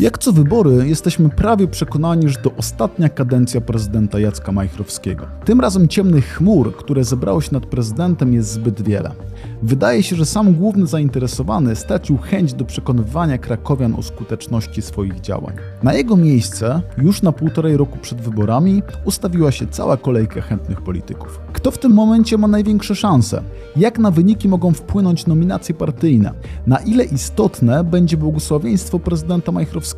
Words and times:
Jak 0.00 0.18
co 0.18 0.32
wybory, 0.32 0.88
jesteśmy 0.88 1.28
prawie 1.28 1.68
przekonani, 1.68 2.28
że 2.28 2.38
to 2.38 2.50
ostatnia 2.56 3.08
kadencja 3.08 3.60
prezydenta 3.60 4.18
Jacka 4.18 4.52
Majchrowskiego. 4.52 5.26
Tym 5.44 5.60
razem 5.60 5.88
ciemnych 5.88 6.24
chmur, 6.24 6.76
które 6.76 7.04
zebrały 7.04 7.42
się 7.42 7.48
nad 7.52 7.66
prezydentem, 7.66 8.34
jest 8.34 8.52
zbyt 8.52 8.82
wiele. 8.82 9.10
Wydaje 9.62 10.02
się, 10.02 10.16
że 10.16 10.26
sam 10.26 10.54
główny 10.54 10.86
zainteresowany 10.86 11.76
stracił 11.76 12.18
chęć 12.18 12.54
do 12.54 12.64
przekonywania 12.64 13.38
krakowian 13.38 13.94
o 13.94 14.02
skuteczności 14.02 14.82
swoich 14.82 15.20
działań. 15.20 15.56
Na 15.82 15.94
jego 15.94 16.16
miejsce, 16.16 16.82
już 16.98 17.22
na 17.22 17.32
półtorej 17.32 17.76
roku 17.76 17.98
przed 17.98 18.20
wyborami, 18.20 18.82
ustawiła 19.04 19.52
się 19.52 19.66
cała 19.66 19.96
kolejka 19.96 20.40
chętnych 20.40 20.82
polityków. 20.82 21.40
Kto 21.52 21.70
w 21.70 21.78
tym 21.78 21.92
momencie 21.92 22.38
ma 22.38 22.48
największe 22.48 22.94
szanse? 22.94 23.42
Jak 23.76 23.98
na 23.98 24.10
wyniki 24.10 24.48
mogą 24.48 24.72
wpłynąć 24.72 25.26
nominacje 25.26 25.74
partyjne? 25.74 26.32
Na 26.66 26.78
ile 26.78 27.04
istotne 27.04 27.84
będzie 27.84 28.16
błogosławieństwo 28.16 28.98
prezydenta 28.98 29.52
Majchrowskiego? 29.52 29.89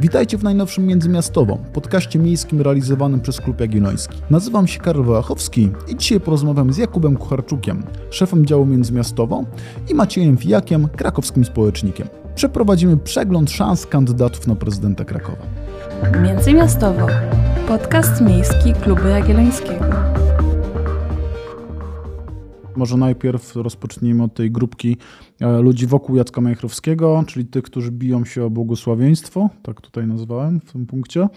Witajcie 0.00 0.38
w 0.38 0.42
najnowszym 0.42 0.86
Międzymiastowo, 0.86 1.58
podcaście 1.72 2.18
miejskim 2.18 2.60
realizowanym 2.60 3.20
przez 3.20 3.40
Klub 3.40 3.60
Jagielloński. 3.60 4.18
Nazywam 4.30 4.66
się 4.66 4.80
Karol 4.80 5.04
Wałachowski 5.04 5.70
i 5.88 5.96
dzisiaj 5.96 6.20
porozmawiam 6.20 6.72
z 6.72 6.76
Jakubem 6.76 7.16
Kucharczukiem, 7.16 7.82
szefem 8.10 8.46
działu 8.46 8.66
Międzymiastowo 8.66 9.44
i 9.90 9.94
Maciejem 9.94 10.36
Fijakiem, 10.36 10.88
krakowskim 10.88 11.44
społecznikiem. 11.44 12.08
Przeprowadzimy 12.34 12.96
przegląd 12.96 13.50
szans 13.50 13.86
kandydatów 13.86 14.46
na 14.46 14.54
prezydenta 14.54 15.04
Krakowa. 15.04 15.42
Międzymiastowo. 16.22 17.06
Podcast 17.68 18.20
miejski 18.20 18.72
Klubu 18.72 19.08
Jagiellońskiego. 19.08 20.07
Może 22.78 22.96
najpierw 22.96 23.56
rozpocznijmy 23.56 24.22
od 24.22 24.34
tej 24.34 24.50
grupki 24.50 24.96
e, 25.40 25.58
ludzi 25.58 25.86
wokół 25.86 26.16
Jacka 26.16 26.40
Majchrowskiego, 26.40 27.24
czyli 27.26 27.46
tych, 27.46 27.64
którzy 27.64 27.90
biją 27.90 28.24
się 28.24 28.44
o 28.44 28.50
błogosławieństwo, 28.50 29.50
tak 29.62 29.80
tutaj 29.80 30.06
nazwałem 30.06 30.60
w 30.60 30.72
tym 30.72 30.86
punkcie. 30.86 31.28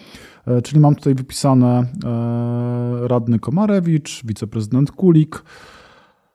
E, 0.48 0.62
czyli 0.62 0.80
mam 0.80 0.96
tutaj 0.96 1.16
wypisane 1.16 1.86
e, 2.04 3.08
radny 3.08 3.40
Komarewicz, 3.40 4.26
wiceprezydent 4.26 4.92
Kulik, 4.92 5.44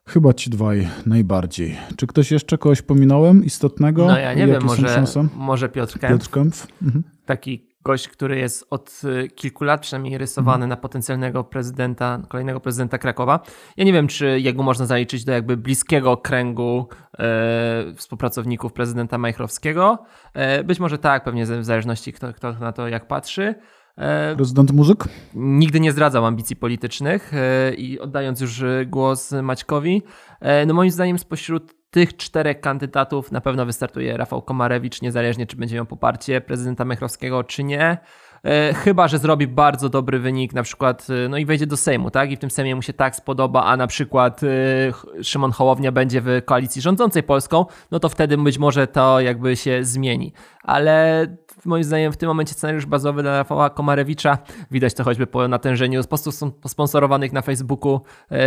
Chyba 0.08 0.34
ci 0.34 0.50
dwaj 0.50 0.88
najbardziej. 1.06 1.76
Czy 1.96 2.06
ktoś 2.06 2.30
jeszcze 2.30 2.58
kogoś 2.58 2.82
pominąłem 2.82 3.44
istotnego? 3.44 4.06
No 4.06 4.18
ja 4.18 4.34
nie 4.34 4.46
wiem, 4.46 4.62
może, 4.64 5.04
może 5.36 5.68
Piotr 5.68 5.98
Kempf. 5.98 6.14
Piotr 6.14 6.30
Kempf. 6.30 6.66
Mhm. 6.82 7.04
Taki 7.26 7.68
gość, 7.86 8.08
który 8.08 8.38
jest 8.38 8.66
od 8.70 9.00
y, 9.04 9.28
kilku 9.28 9.64
lat 9.64 9.80
przynajmniej 9.80 10.18
rysowany 10.18 10.54
mhm. 10.64 10.68
na 10.68 10.76
potencjalnego 10.76 11.44
prezydenta, 11.44 12.22
kolejnego 12.28 12.60
prezydenta 12.60 12.98
Krakowa. 12.98 13.40
Ja 13.76 13.84
nie 13.84 13.92
wiem, 13.92 14.08
czy 14.08 14.40
jego 14.40 14.62
można 14.62 14.86
zaliczyć 14.86 15.24
do 15.24 15.32
jakby 15.32 15.56
bliskiego 15.56 16.16
kręgu 16.16 16.88
e, 17.18 17.94
współpracowników 17.96 18.72
prezydenta 18.72 19.18
Majchrowskiego. 19.18 19.98
E, 20.34 20.64
być 20.64 20.80
może 20.80 20.98
tak, 20.98 21.24
pewnie 21.24 21.46
w 21.46 21.64
zależności 21.64 22.12
kto, 22.12 22.32
kto 22.32 22.52
na 22.52 22.72
to 22.72 22.88
jak 22.88 23.08
patrzy. 23.08 23.54
E, 23.98 24.36
prezydent 24.36 24.70
Muzyk? 24.70 25.04
Nigdy 25.34 25.80
nie 25.80 25.92
zdradzał 25.92 26.26
ambicji 26.26 26.56
politycznych 26.56 27.34
e, 27.34 27.74
i 27.74 28.00
oddając 28.00 28.40
już 28.40 28.64
głos 28.86 29.32
Maćkowi, 29.42 30.02
e, 30.40 30.66
no 30.66 30.74
moim 30.74 30.90
zdaniem 30.90 31.18
spośród 31.18 31.74
tych 31.90 32.16
czterech 32.16 32.60
kandydatów 32.60 33.32
na 33.32 33.40
pewno 33.40 33.66
wystartuje 33.66 34.16
Rafał 34.16 34.42
Komarewicz, 34.42 35.02
niezależnie 35.02 35.46
czy 35.46 35.56
będzie 35.56 35.76
miał 35.76 35.86
poparcie 35.86 36.40
prezydenta 36.40 36.84
Mechrowskiego, 36.84 37.44
czy 37.44 37.64
nie. 37.64 37.98
E, 38.44 38.74
chyba, 38.74 39.08
że 39.08 39.18
zrobi 39.18 39.46
bardzo 39.46 39.88
dobry 39.88 40.18
wynik, 40.18 40.54
na 40.54 40.62
przykład, 40.62 41.06
e, 41.24 41.28
no 41.28 41.36
i 41.38 41.46
wejdzie 41.46 41.66
do 41.66 41.76
Sejmu, 41.76 42.10
tak? 42.10 42.30
I 42.30 42.36
w 42.36 42.38
tym 42.38 42.50
Sejmie 42.50 42.74
mu 42.74 42.82
się 42.82 42.92
tak 42.92 43.16
spodoba, 43.16 43.64
a 43.64 43.76
na 43.76 43.86
przykład 43.86 44.40
e, 44.42 45.24
Szymon 45.24 45.52
Hołownia 45.52 45.92
będzie 45.92 46.20
w 46.20 46.42
koalicji 46.44 46.82
rządzącej 46.82 47.22
Polską, 47.22 47.66
no 47.90 48.00
to 48.00 48.08
wtedy 48.08 48.38
być 48.38 48.58
może 48.58 48.86
to 48.86 49.20
jakby 49.20 49.56
się 49.56 49.84
zmieni. 49.84 50.32
Ale 50.62 51.26
moim 51.64 51.84
zdaniem 51.84 52.12
w 52.12 52.16
tym 52.16 52.28
momencie 52.28 52.54
scenariusz 52.54 52.86
bazowy 52.86 53.22
dla 53.22 53.36
Rafała 53.36 53.70
Komarewicza, 53.70 54.38
widać 54.70 54.94
to 54.94 55.04
choćby 55.04 55.26
po 55.26 55.48
natężeniu 55.48 56.04
postów 56.04 56.34
sponsorowanych 56.66 57.32
na 57.32 57.42
Facebooku 57.42 58.00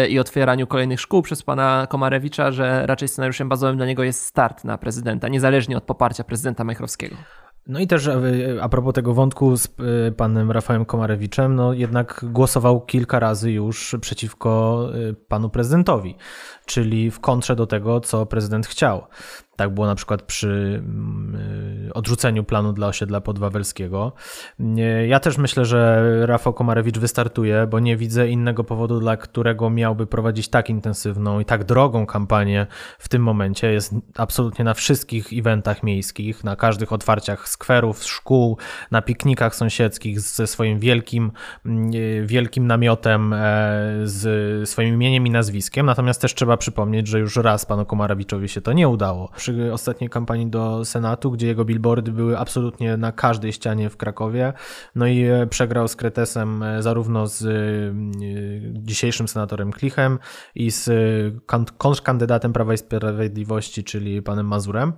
i 0.10 0.20
otwieraniu 0.20 0.68
kolejnych 0.68 1.02
szkół 1.02 1.22
przez 1.22 1.44
pana 1.44 1.88
Komarewicza, 1.90 2.52
że 2.52 2.86
raczej 2.86 3.08
scenariuszem 3.08 3.50
bazowym 3.50 3.78
dla 3.78 3.86
niego 3.86 4.04
jest 4.04 4.26
start 4.26 4.64
na 4.64 4.78
prezydenta, 4.78 5.28
niezależnie 5.28 5.78
od 5.78 5.84
poparcia 5.84 6.24
prezydenta 6.24 6.64
Majchrowskiego. 6.64 7.16
No 7.70 7.80
i 7.80 7.88
też 7.88 8.08
e, 8.08 8.22
a 8.62 8.70
propos 8.70 8.94
tego 8.94 9.14
wątku 9.14 9.58
z 9.58 9.66
e, 9.66 10.12
panem 10.12 10.52
Rafałem 10.52 10.86
Komarewiczem, 10.86 11.56
no 11.56 11.74
jednak 11.74 12.26
głosował 12.28 12.82
kilka 12.82 13.20
razy 13.20 13.52
już 13.52 13.96
przeciwko 14.02 14.84
e, 15.10 15.14
panu 15.14 15.50
prezydentowi, 15.50 16.16
czyli 16.70 17.12
w 17.12 17.20
kontrze 17.20 17.56
do 17.56 17.68
tego, 17.68 18.00
co 18.00 18.26
prezydent 18.26 18.68
chciał. 18.68 19.08
Tak 19.56 19.74
było 19.74 19.88
na 19.88 19.96
przykład 19.96 20.22
przy 20.22 20.82
mm, 20.86 21.36
y, 21.88 21.94
odrzuceniu 21.94 22.44
planu 22.44 22.74
dla 22.74 22.88
osiedla 22.88 23.22
podwawelskiego. 23.22 24.14
Ja 25.08 25.20
też 25.20 25.38
myślę, 25.38 25.66
że 25.66 26.04
Rafał 26.26 26.54
Komarewicz 26.54 26.98
wystartuje, 26.98 27.68
bo 27.68 27.80
nie 27.80 27.98
widzę 27.98 28.30
innego 28.30 28.64
powodu, 28.64 29.00
dla 29.00 29.18
którego 29.18 29.70
miałby 29.70 30.08
prowadzić 30.08 30.48
tak 30.48 30.70
intensywną 30.70 31.40
i 31.40 31.46
tak 31.46 31.64
drogą 31.64 32.06
kampanię 32.06 32.68
w 33.00 33.10
tym 33.10 33.24
momencie. 33.24 33.72
Jest 33.72 33.96
absolutnie 34.16 34.66
na 34.66 34.74
wszystkich 34.74 35.34
eventach 35.34 35.84
miejskich, 35.84 36.44
na 36.44 36.56
każdych 36.56 36.94
otwarciach 36.94 37.50
skwerów, 37.50 38.04
szkół, 38.04 38.58
na 38.92 39.02
piknikach 39.02 39.56
sąsiedzkich 39.56 40.22
ze 40.22 40.48
swoim 40.48 40.80
wielkim, 40.80 41.32
mm, 41.66 41.92
y, 41.94 42.24
wielkim 42.26 42.68
namiotem, 42.68 43.34
e, 43.34 43.38
z 44.04 44.70
swoim 44.70 44.96
imieniem 44.96 45.28
i 45.28 45.30
nazwiskiem. 45.30 45.86
Natomiast 45.86 46.22
też 46.22 46.36
trzeba 46.36 46.58
przypomnieć, 46.60 47.08
że 47.08 47.20
już 47.20 47.36
raz 47.36 47.66
panu 47.66 47.86
Komarewiczowi 47.86 48.50
się 48.50 48.62
to 48.62 48.74
nie 48.74 48.90
udało 48.90 49.32
przy 49.36 49.74
ostatniej 49.74 50.10
kampanii 50.10 50.48
do 50.48 50.86
Senatu, 50.86 51.32
gdzie 51.32 51.48
jego 51.48 51.66
billboardy 51.66 52.12
były 52.12 52.38
absolutnie 52.38 52.98
na 52.98 53.12
każdej 53.12 53.54
ścianie 53.54 53.90
w 53.90 53.98
Krakowie. 53.98 54.54
No 54.96 55.08
i 55.08 55.24
e, 55.24 55.48
przegrał 55.48 55.88
z 55.88 55.96
Kretesem 55.96 56.64
e, 56.64 56.84
zarówno 56.84 57.28
z 57.28 57.46
e, 57.46 57.52
dzisiejszym 58.74 59.28
senatorem 59.28 59.72
Klichem 59.72 60.20
i 60.56 60.72
z 60.72 60.90
kontrkandydatem 61.78 62.54
Prawa 62.54 62.74
i 62.74 62.78
Sprawiedliwości, 62.78 63.84
czyli 63.84 64.22
panem 64.22 64.48
Mazurem. 64.48 64.94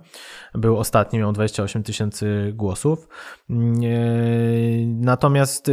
Był 0.54 0.78
ostatni, 0.78 1.18
miał 1.18 1.32
28 1.32 1.82
tysięcy 1.82 2.52
głosów. 2.54 3.08
Natomiast 4.86 5.70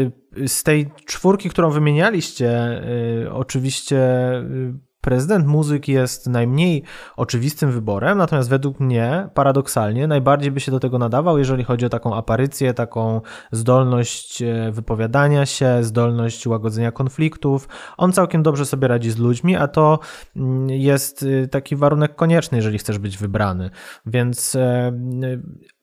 z 0.48 0.64
tej 0.64 0.92
czwórki, 1.06 1.50
którą 1.50 1.70
wymienialiście, 1.72 2.82
oczywiście 3.32 4.08
prezydent 5.10 5.48
muzyk 5.48 5.88
jest 5.88 6.28
najmniej 6.28 6.84
oczywistym 7.18 7.72
wyborem, 7.72 8.18
natomiast 8.18 8.50
według 8.50 8.80
mnie, 8.80 9.30
paradoksalnie, 9.34 10.08
najbardziej 10.08 10.52
by 10.52 10.60
się 10.60 10.72
do 10.72 10.80
tego 10.80 10.98
nadawał, 10.98 11.38
jeżeli 11.38 11.64
chodzi 11.64 11.86
o 11.86 11.90
taką 11.90 12.16
aparycję, 12.16 12.74
taką 12.74 13.22
zdolność 13.52 14.42
e, 14.42 14.72
wypowiadania 14.72 15.46
się, 15.46 15.84
zdolność 15.84 16.48
łagodzenia 16.48 16.92
konfliktów. 16.92 17.68
On 17.98 18.12
całkiem 18.12 18.44
dobrze 18.44 18.66
sobie 18.66 18.88
radzi 18.88 19.12
z 19.12 19.18
ludźmi, 19.18 19.56
a 19.56 19.68
to 19.68 20.00
mm, 20.36 20.70
jest 20.70 21.24
y, 21.24 21.48
taki 21.48 21.76
warunek 21.76 22.16
konieczny, 22.16 22.58
jeżeli 22.58 22.78
chcesz 22.78 23.00
być 23.00 23.18
wybrany. 23.18 23.70
Więc 24.06 24.56
e, 24.56 24.92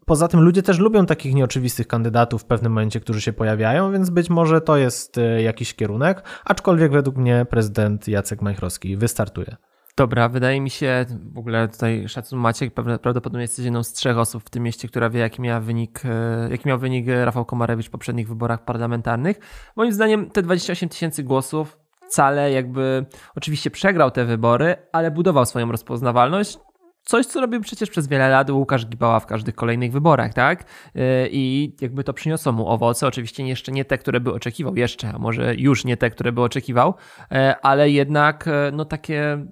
Poza 0.06 0.28
tym 0.28 0.41
ludzie 0.41 0.62
też 0.62 0.78
lubią 0.78 1.06
takich 1.06 1.34
nieoczywistych 1.34 1.87
kandydatów 1.87 2.43
w 2.43 2.44
pewnym 2.44 2.72
momencie, 2.72 3.00
którzy 3.00 3.21
się 3.21 3.33
pojawiają, 3.33 3.93
więc 3.93 4.11
być 4.11 4.31
może 4.31 4.61
to 4.61 4.77
jest 4.77 5.19
e, 5.19 5.43
jakiś 5.43 5.75
kierunek, 5.75 6.22
aczkolwiek 6.44 6.93
według 6.93 7.17
mnie 7.17 7.47
prezydent 7.50 8.09
Jacek 8.09 8.43
Majchrowski 8.43 8.97
wystartuje. 8.97 9.56
Dobra, 9.97 10.28
wydaje 10.28 10.61
mi 10.61 10.71
się, 10.71 11.06
w 11.33 11.39
ogóle 11.39 11.69
tutaj 11.69 12.09
szacun 12.09 12.39
Maciek, 12.39 12.75
prawdopodobnie 12.75 13.41
jesteś 13.41 13.65
jedną 13.65 13.83
z 13.83 13.93
trzech 13.93 14.19
osób 14.19 14.45
w 14.45 14.50
tym 14.50 14.62
mieście, 14.62 14.89
która 14.89 15.11
wie, 15.11 15.21
jaki 15.21 15.43
miał 15.43 15.62
wynik, 15.62 16.03
e, 16.05 16.49
jaki 16.50 16.69
miał 16.69 16.78
wynik 16.78 17.06
Rafał 17.25 17.45
Komarewicz 17.45 17.87
w 17.87 17.91
poprzednich 17.91 18.28
wyborach 18.28 18.65
parlamentarnych. 18.65 19.39
Moim 19.77 19.93
zdaniem 19.93 20.31
te 20.31 20.43
28 20.43 20.89
tysięcy 20.89 21.22
głosów 21.22 21.78
wcale 22.09 22.53
jakby, 22.53 23.06
oczywiście 23.37 23.71
przegrał 23.71 24.11
te 24.11 24.25
wybory, 24.25 24.77
ale 24.93 25.11
budował 25.11 25.47
swoją 25.47 25.72
rozpoznawalność, 25.72 26.59
coś, 27.06 27.27
co 27.27 27.41
robił 27.41 27.61
przecież 27.61 27.91
przez 27.91 28.09
wiele 28.09 28.28
lat 28.28 28.50
Łukasz 28.50 28.87
Gibała 28.87 29.21
w 29.21 29.27
każdych 29.27 29.55
kolejnych 29.55 29.93
wyborach, 29.93 30.34
tak? 30.34 30.62
Y, 30.62 31.00
I 31.31 31.77
jakby 31.80 32.04
to 32.04 32.13
przyniosło 32.13 32.53
mu 32.53 32.69
owoce, 32.69 33.07
oczywiście 33.07 33.47
jeszcze 33.47 33.72
nie 33.72 33.84
te, 33.84 33.98
które 33.98 34.21
by 34.21 34.33
oczekiwał, 34.33 34.77
jeszcze, 34.77 35.09
a 35.09 35.19
może 35.19 35.54
już 35.54 35.84
nie 35.84 35.97
te, 35.97 36.10
które 36.10 36.33
by 36.33 36.42
oczekiwał, 36.42 36.95
y, 37.33 37.36
ale 37.63 37.91
jednak 37.91 38.47
y, 38.47 38.51
no 38.72 38.84
takie 38.84 39.47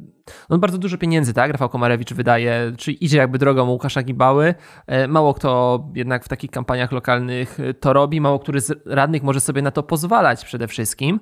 no 0.51 0.59
bardzo 0.59 0.79
dużo 0.79 0.99
pieniędzy, 0.99 1.35
tak? 1.35 1.51
Rafał 1.51 1.69
Komarewicz 1.69 2.13
wydaje, 2.13 2.73
czyli 2.79 3.05
idzie 3.05 3.19
jakby 3.19 3.39
drogą 3.39 3.71
Łukasza 3.71 4.03
Gibały. 4.03 4.55
Mało 5.09 5.35
kto 5.35 5.81
jednak 5.95 6.25
w 6.25 6.29
takich 6.29 6.51
kampaniach 6.51 6.93
lokalnych 6.93 7.59
to 7.81 7.93
robi, 7.93 8.21
mało 8.21 8.39
który 8.39 8.61
z 8.61 8.87
radnych 8.87 9.23
może 9.23 9.41
sobie 9.41 9.63
na 9.63 9.71
to 9.71 9.83
pozwalać 9.83 10.45
przede 10.45 10.69
wszystkim. 10.69 11.21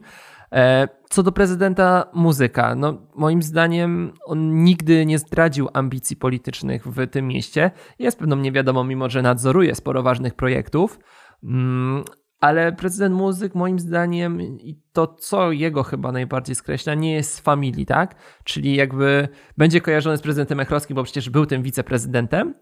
E, 0.52 0.88
co 1.10 1.22
do 1.22 1.32
prezydenta 1.32 2.10
muzyka, 2.14 2.74
no 2.74 3.06
moim 3.14 3.42
zdaniem 3.42 4.12
on 4.24 4.64
nigdy 4.64 5.06
nie 5.06 5.18
zdradził 5.18 5.68
ambicji 5.72 6.16
politycznych 6.16 6.86
w 6.86 7.06
tym 7.06 7.28
mieście. 7.28 7.70
Jest 7.98 8.18
pewną 8.18 8.36
niewiadomą, 8.36 8.84
mimo 8.84 9.08
że 9.08 9.22
nadzoruje 9.22 9.74
sporo 9.74 10.02
ważnych 10.02 10.34
projektów. 10.34 10.98
Mm, 11.44 12.04
ale 12.40 12.72
prezydent 12.72 13.14
muzyk, 13.14 13.54
moim 13.54 13.78
zdaniem, 13.78 14.40
i 14.40 14.80
to, 14.92 15.06
co 15.06 15.52
jego 15.52 15.82
chyba 15.82 16.12
najbardziej 16.12 16.54
skreśla, 16.54 16.94
nie 16.94 17.14
jest 17.14 17.34
z 17.34 17.40
familii, 17.40 17.86
tak? 17.86 18.14
Czyli 18.44 18.74
jakby 18.74 19.28
będzie 19.56 19.80
kojarzony 19.80 20.16
z 20.16 20.22
prezydentem 20.22 20.60
Echrowskim, 20.60 20.94
bo 20.94 21.04
przecież 21.04 21.30
był 21.30 21.46
tym 21.46 21.62
wiceprezydentem, 21.62 22.54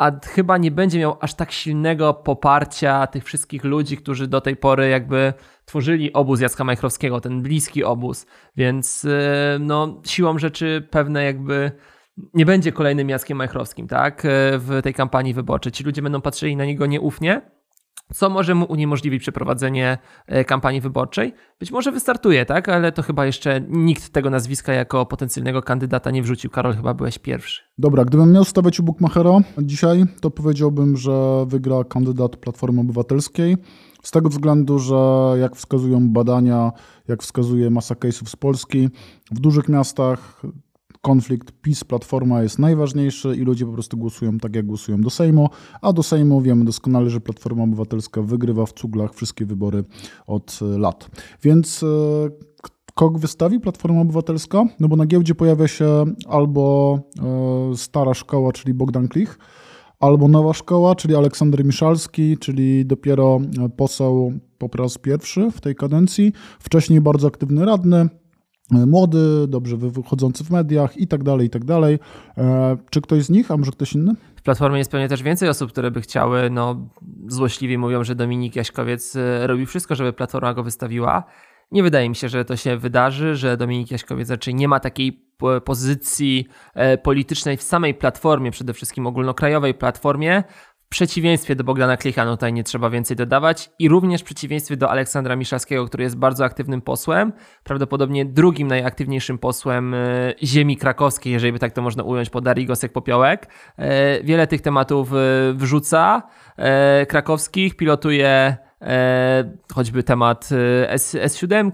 a 0.00 0.10
chyba 0.26 0.58
nie 0.58 0.70
będzie 0.70 0.98
miał 0.98 1.16
aż 1.20 1.34
tak 1.34 1.52
silnego 1.52 2.14
poparcia 2.14 3.06
tych 3.06 3.24
wszystkich 3.24 3.64
ludzi, 3.64 3.96
którzy 3.96 4.26
do 4.26 4.40
tej 4.40 4.56
pory 4.56 4.88
jakby 4.88 5.32
tworzyli 5.64 6.12
obóz 6.12 6.40
Jacka 6.40 6.64
Majchrowskiego, 6.64 7.20
ten 7.20 7.42
bliski 7.42 7.84
obóz, 7.84 8.26
więc 8.56 9.04
e, 9.04 9.58
no, 9.60 10.00
siłą 10.06 10.38
rzeczy 10.38 10.88
pewne 10.90 11.24
jakby 11.24 11.72
nie 12.34 12.46
będzie 12.46 12.72
kolejnym 12.72 13.08
Jackiem 13.08 13.38
Majchrowskim, 13.38 13.88
tak, 13.88 14.22
w 14.58 14.80
tej 14.82 14.94
kampanii 14.94 15.34
wyborczej. 15.34 15.72
Ci 15.72 15.84
ludzie 15.84 16.02
będą 16.02 16.20
patrzyli 16.20 16.56
na 16.56 16.64
niego 16.64 16.86
nieufnie, 16.86 17.42
co 18.14 18.30
może 18.30 18.54
mu 18.54 18.64
uniemożliwić 18.64 19.22
przeprowadzenie 19.22 19.98
e, 20.26 20.44
kampanii 20.44 20.80
wyborczej. 20.80 21.34
Być 21.60 21.70
może 21.70 21.92
wystartuje, 21.92 22.46
tak? 22.46 22.68
Ale 22.68 22.92
to 22.92 23.02
chyba 23.02 23.26
jeszcze 23.26 23.60
nikt 23.68 24.08
tego 24.08 24.30
nazwiska 24.30 24.72
jako 24.72 25.06
potencjalnego 25.06 25.62
kandydata 25.62 26.10
nie 26.10 26.22
wrzucił. 26.22 26.50
Karol, 26.50 26.74
chyba 26.74 26.94
byłeś 26.94 27.18
pierwszy. 27.18 27.62
Dobra, 27.78 28.04
gdybym 28.04 28.32
miał 28.32 28.44
stawiać 28.44 28.80
u 28.80 28.82
Bukmachera 28.82 29.38
dzisiaj, 29.58 30.04
to 30.20 30.30
powiedziałbym, 30.30 30.96
że 30.96 31.46
wygra 31.46 31.84
kandydat 31.84 32.36
Platformy 32.36 32.80
Obywatelskiej. 32.80 33.56
Z 34.02 34.10
tego 34.10 34.28
względu, 34.28 34.78
że 34.78 34.94
jak 35.40 35.56
wskazują 35.56 36.08
badania, 36.08 36.72
jak 37.08 37.22
wskazuje 37.22 37.70
masa 37.70 37.94
case'ów 37.94 38.28
z 38.28 38.36
Polski, 38.36 38.88
w 39.30 39.40
dużych 39.40 39.68
miastach 39.68 40.42
konflikt 41.00 41.52
PiS-Platforma 41.62 42.42
jest 42.42 42.58
najważniejszy 42.58 43.36
i 43.36 43.40
ludzie 43.40 43.66
po 43.66 43.72
prostu 43.72 43.96
głosują 43.96 44.38
tak, 44.38 44.56
jak 44.56 44.66
głosują 44.66 45.00
do 45.00 45.10
Sejmu, 45.10 45.48
a 45.82 45.92
do 45.92 46.02
Sejmu 46.02 46.40
wiemy 46.40 46.64
doskonale, 46.64 47.10
że 47.10 47.20
Platforma 47.20 47.62
Obywatelska 47.62 48.22
wygrywa 48.22 48.66
w 48.66 48.72
cuglach 48.72 49.14
wszystkie 49.14 49.46
wybory 49.46 49.84
od 50.26 50.58
e, 50.62 50.78
lat. 50.78 51.10
Więc 51.42 51.82
e, 51.82 51.86
kogo 52.94 53.18
wystawi 53.18 53.60
Platforma 53.60 54.00
Obywatelska? 54.00 54.64
No 54.80 54.88
bo 54.88 54.96
na 54.96 55.06
giełdzie 55.06 55.34
pojawia 55.34 55.68
się 55.68 56.04
albo 56.28 56.98
e, 57.72 57.76
stara 57.76 58.14
szkoła, 58.14 58.52
czyli 58.52 58.74
Bogdan 58.74 59.08
Klich, 59.08 59.38
albo 60.00 60.28
nowa 60.28 60.52
szkoła, 60.52 60.94
czyli 60.94 61.16
Aleksander 61.16 61.64
Miszalski, 61.64 62.38
czyli 62.38 62.86
dopiero 62.86 63.40
poseł 63.76 64.32
po 64.58 64.68
raz 64.74 64.98
pierwszy 64.98 65.50
w 65.50 65.60
tej 65.60 65.74
kadencji, 65.74 66.32
wcześniej 66.58 67.00
bardzo 67.00 67.28
aktywny 67.28 67.64
radny, 67.64 68.08
młody, 68.70 69.46
dobrze 69.48 69.76
wychodzący 69.76 70.44
w 70.44 70.50
mediach 70.50 70.96
i 70.96 71.06
tak 71.06 71.22
dalej, 71.22 71.46
i 71.46 71.50
tak 71.50 71.64
dalej. 71.64 71.98
E, 72.38 72.76
czy 72.90 73.00
ktoś 73.00 73.22
z 73.22 73.30
nich, 73.30 73.50
a 73.50 73.56
może 73.56 73.70
ktoś 73.72 73.92
inny? 73.92 74.14
W 74.36 74.42
Platformie 74.42 74.78
jest 74.78 74.90
pewnie 74.90 75.08
też 75.08 75.22
więcej 75.22 75.48
osób, 75.48 75.72
które 75.72 75.90
by 75.90 76.00
chciały, 76.00 76.50
no 76.50 76.88
złośliwie 77.28 77.78
mówią, 77.78 78.04
że 78.04 78.14
Dominik 78.14 78.56
Jaśkowiec 78.56 79.16
e, 79.16 79.46
robi 79.46 79.66
wszystko, 79.66 79.94
żeby 79.94 80.12
Platforma 80.12 80.54
go 80.54 80.62
wystawiła. 80.62 81.24
Nie 81.72 81.82
wydaje 81.82 82.08
mi 82.08 82.16
się, 82.16 82.28
że 82.28 82.44
to 82.44 82.56
się 82.56 82.76
wydarzy, 82.76 83.36
że 83.36 83.56
Dominik 83.56 83.90
Jaśkowiec 83.90 84.30
raczej 84.30 84.54
nie 84.54 84.68
ma 84.68 84.80
takiej 84.80 85.30
pozycji 85.64 86.46
e, 86.74 86.98
politycznej 86.98 87.56
w 87.56 87.62
samej 87.62 87.94
platformie, 87.94 88.50
przede 88.50 88.72
wszystkim 88.74 89.06
ogólnokrajowej 89.06 89.74
platformie, 89.74 90.44
przeciwieństwie 90.90 91.56
do 91.56 91.64
Bogdana 91.64 91.96
Klicha, 91.96 92.24
no 92.24 92.36
tutaj 92.36 92.52
nie 92.52 92.64
trzeba 92.64 92.90
więcej 92.90 93.16
dodawać, 93.16 93.70
i 93.78 93.88
również 93.88 94.20
w 94.20 94.24
przeciwieństwie 94.24 94.76
do 94.76 94.90
Aleksandra 94.90 95.36
Miszalskiego, 95.36 95.86
który 95.86 96.04
jest 96.04 96.16
bardzo 96.16 96.44
aktywnym 96.44 96.82
posłem, 96.82 97.32
prawdopodobnie 97.64 98.24
drugim 98.24 98.68
najaktywniejszym 98.68 99.38
posłem 99.38 99.94
e, 99.94 99.98
ziemi 100.42 100.76
krakowskiej, 100.76 101.32
jeżeli 101.32 101.52
by 101.52 101.58
tak 101.58 101.72
to 101.72 101.82
można 101.82 102.02
ująć, 102.02 102.30
po 102.30 102.40
Darii 102.40 102.66
Gosek-Popiołek. 102.66 103.38
E, 103.76 104.22
wiele 104.22 104.46
tych 104.46 104.60
tematów 104.60 105.12
e, 105.12 105.16
wrzuca 105.54 106.22
krakowskich, 107.08 107.76
pilotuje 107.76 108.56
choćby 109.74 110.02
temat 110.02 110.48
S, 110.86 111.14
S7, 111.14 111.70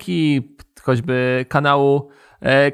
choćby 0.83 1.45
kanału 1.49 2.09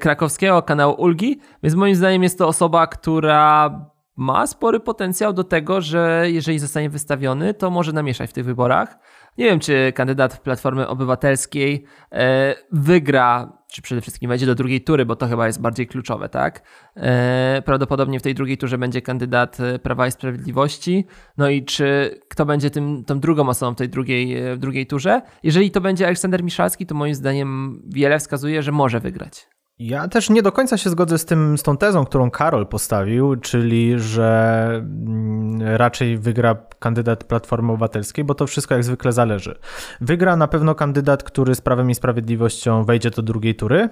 krakowskiego, 0.00 0.62
kanału 0.62 1.02
Ulgi, 1.02 1.40
więc 1.62 1.74
moim 1.74 1.94
zdaniem 1.94 2.22
jest 2.22 2.38
to 2.38 2.48
osoba, 2.48 2.86
która 2.86 3.70
ma 4.16 4.46
spory 4.46 4.80
potencjał 4.80 5.32
do 5.32 5.44
tego, 5.44 5.80
że 5.80 6.24
jeżeli 6.26 6.58
zostanie 6.58 6.90
wystawiony, 6.90 7.54
to 7.54 7.70
może 7.70 7.92
namieszać 7.92 8.30
w 8.30 8.32
tych 8.32 8.44
wyborach. 8.44 8.98
Nie 9.38 9.44
wiem, 9.44 9.60
czy 9.60 9.92
kandydat 9.94 10.40
Platformy 10.40 10.88
Obywatelskiej 10.88 11.84
e, 12.12 12.54
wygra, 12.72 13.58
czy 13.72 13.82
przede 13.82 14.00
wszystkim 14.00 14.28
wejdzie 14.28 14.46
do 14.46 14.54
drugiej 14.54 14.80
tury, 14.80 15.06
bo 15.06 15.16
to 15.16 15.26
chyba 15.26 15.46
jest 15.46 15.60
bardziej 15.60 15.86
kluczowe, 15.86 16.28
tak? 16.28 16.62
E, 16.96 17.62
prawdopodobnie 17.64 18.20
w 18.20 18.22
tej 18.22 18.34
drugiej 18.34 18.58
turze 18.58 18.78
będzie 18.78 19.02
kandydat 19.02 19.60
e, 19.60 19.78
Prawa 19.78 20.06
i 20.06 20.12
Sprawiedliwości. 20.12 21.06
No 21.38 21.48
i 21.48 21.64
czy 21.64 22.18
kto 22.28 22.46
będzie 22.46 22.70
tym, 22.70 23.04
tą 23.04 23.20
drugą 23.20 23.48
osobą 23.48 23.74
w 23.74 23.78
tej 23.78 23.88
drugiej, 23.88 24.54
w 24.54 24.58
drugiej 24.58 24.86
turze? 24.86 25.22
Jeżeli 25.42 25.70
to 25.70 25.80
będzie 25.80 26.06
Aleksander 26.06 26.44
Miszalski, 26.44 26.86
to 26.86 26.94
moim 26.94 27.14
zdaniem 27.14 27.82
wiele 27.86 28.18
wskazuje, 28.18 28.62
że 28.62 28.72
może 28.72 29.00
wygrać. 29.00 29.46
Ja 29.82 30.08
też 30.08 30.30
nie 30.30 30.42
do 30.42 30.52
końca 30.52 30.76
się 30.76 30.90
zgodzę 30.90 31.18
z, 31.18 31.24
tym, 31.24 31.58
z 31.58 31.62
tą 31.62 31.76
tezą, 31.76 32.04
którą 32.04 32.30
Karol 32.30 32.66
postawił, 32.66 33.36
czyli 33.36 33.98
że 33.98 34.68
mm, 34.74 35.62
raczej 35.76 36.18
wygra 36.18 36.56
kandydat 36.78 37.24
Platformy 37.24 37.72
Obywatelskiej, 37.72 38.24
bo 38.24 38.34
to 38.34 38.46
wszystko 38.46 38.74
jak 38.74 38.84
zwykle 38.84 39.12
zależy. 39.12 39.58
Wygra 40.00 40.36
na 40.36 40.48
pewno 40.48 40.74
kandydat, 40.74 41.22
który 41.22 41.54
z 41.54 41.60
Prawem 41.60 41.90
i 41.90 41.94
Sprawiedliwością 41.94 42.84
wejdzie 42.84 43.10
do 43.10 43.22
drugiej 43.22 43.54
tury, 43.54 43.88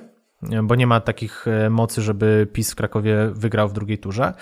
bo 0.63 0.75
nie 0.75 0.87
ma 0.87 1.01
takich 1.01 1.47
e, 1.49 1.71
mocy, 1.71 2.03
żeby 2.03 2.49
PiS 2.53 2.73
w 2.73 2.75
Krakowie 2.75 3.31
wygrał 3.33 3.69
w 3.69 3.73
drugiej 3.73 3.99
turze. 3.99 4.33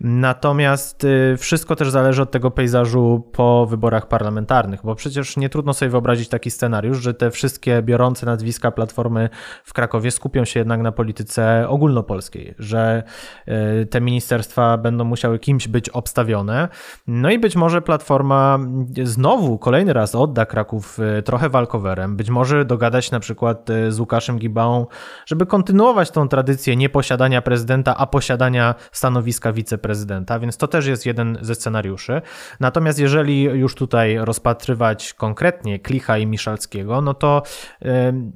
Natomiast 0.00 1.04
e, 1.04 1.36
wszystko 1.36 1.76
też 1.76 1.90
zależy 1.90 2.22
od 2.22 2.30
tego 2.30 2.50
pejzażu 2.50 3.28
po 3.32 3.66
wyborach 3.66 4.08
parlamentarnych, 4.08 4.80
bo 4.84 4.94
przecież 4.94 5.36
nie 5.36 5.48
trudno 5.48 5.74
sobie 5.74 5.90
wyobrazić 5.90 6.28
taki 6.28 6.50
scenariusz, 6.50 6.98
że 6.98 7.14
te 7.14 7.30
wszystkie 7.30 7.82
biorące 7.82 8.26
nazwiska 8.26 8.70
Platformy 8.70 9.28
w 9.64 9.72
Krakowie 9.72 10.10
skupią 10.10 10.44
się 10.44 10.60
jednak 10.60 10.80
na 10.80 10.92
polityce 10.92 11.68
ogólnopolskiej, 11.68 12.54
że 12.58 13.02
e, 13.46 13.86
te 13.86 14.00
ministerstwa 14.00 14.78
będą 14.78 15.04
musiały 15.04 15.38
kimś 15.38 15.68
być 15.68 15.88
obstawione. 15.88 16.68
No 17.06 17.30
i 17.30 17.38
być 17.38 17.56
może 17.56 17.82
Platforma 17.82 18.58
znowu 19.02 19.58
kolejny 19.58 19.92
raz 19.92 20.14
odda 20.14 20.46
Kraków 20.46 20.98
trochę 21.24 21.48
walkowerem, 21.48 22.16
być 22.16 22.30
może 22.30 22.64
dogadać 22.64 23.10
na 23.10 23.20
przykład 23.20 23.68
z 23.88 24.00
Łukaszem 24.00 24.38
Gibałą, 24.38 24.86
żeby 25.26 25.41
żeby 25.42 25.50
kontynuować 25.50 26.10
tą 26.10 26.28
tradycję 26.28 26.76
nieposiadania 26.76 27.42
prezydenta, 27.42 27.96
a 27.96 28.06
posiadania 28.06 28.74
stanowiska 28.92 29.52
wiceprezydenta, 29.52 30.38
więc 30.38 30.56
to 30.56 30.68
też 30.68 30.86
jest 30.86 31.06
jeden 31.06 31.38
ze 31.40 31.54
scenariuszy. 31.54 32.22
Natomiast 32.60 32.98
jeżeli 32.98 33.42
już 33.42 33.74
tutaj 33.74 34.18
rozpatrywać 34.18 35.14
konkretnie 35.14 35.78
Klicha 35.78 36.18
i 36.18 36.26
Miszalskiego, 36.26 37.00
no 37.00 37.14
to 37.14 37.42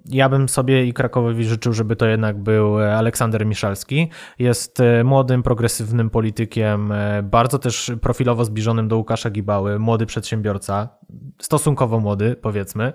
ja 0.07 0.29
bym 0.29 0.49
sobie 0.49 0.87
i 0.87 0.93
Krakowowi 0.93 1.45
życzył, 1.45 1.73
żeby 1.73 1.97
to 1.97 2.07
jednak 2.07 2.39
był 2.39 2.79
Aleksander 2.79 3.47
Miszalski. 3.47 4.11
Jest 4.39 4.81
e, 4.81 5.05
młodym, 5.05 5.43
progresywnym 5.43 6.11
politykiem, 6.11 6.93
e, 6.93 7.23
bardzo 7.23 7.59
też 7.59 7.93
profilowo 8.01 8.45
zbliżonym 8.45 8.89
do 8.89 8.97
Łukasza 8.97 9.31
Gibały, 9.31 9.79
młody 9.79 10.07
przedsiębiorca, 10.07 10.89
stosunkowo 11.43 12.01
młody, 12.01 12.37
powiedzmy. 12.43 12.93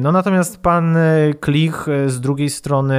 No 0.00 0.12
natomiast 0.12 0.62
pan 0.62 0.96
e, 0.96 1.34
Klich 1.40 1.86
z 2.06 2.20
drugiej 2.20 2.50
strony 2.50 2.91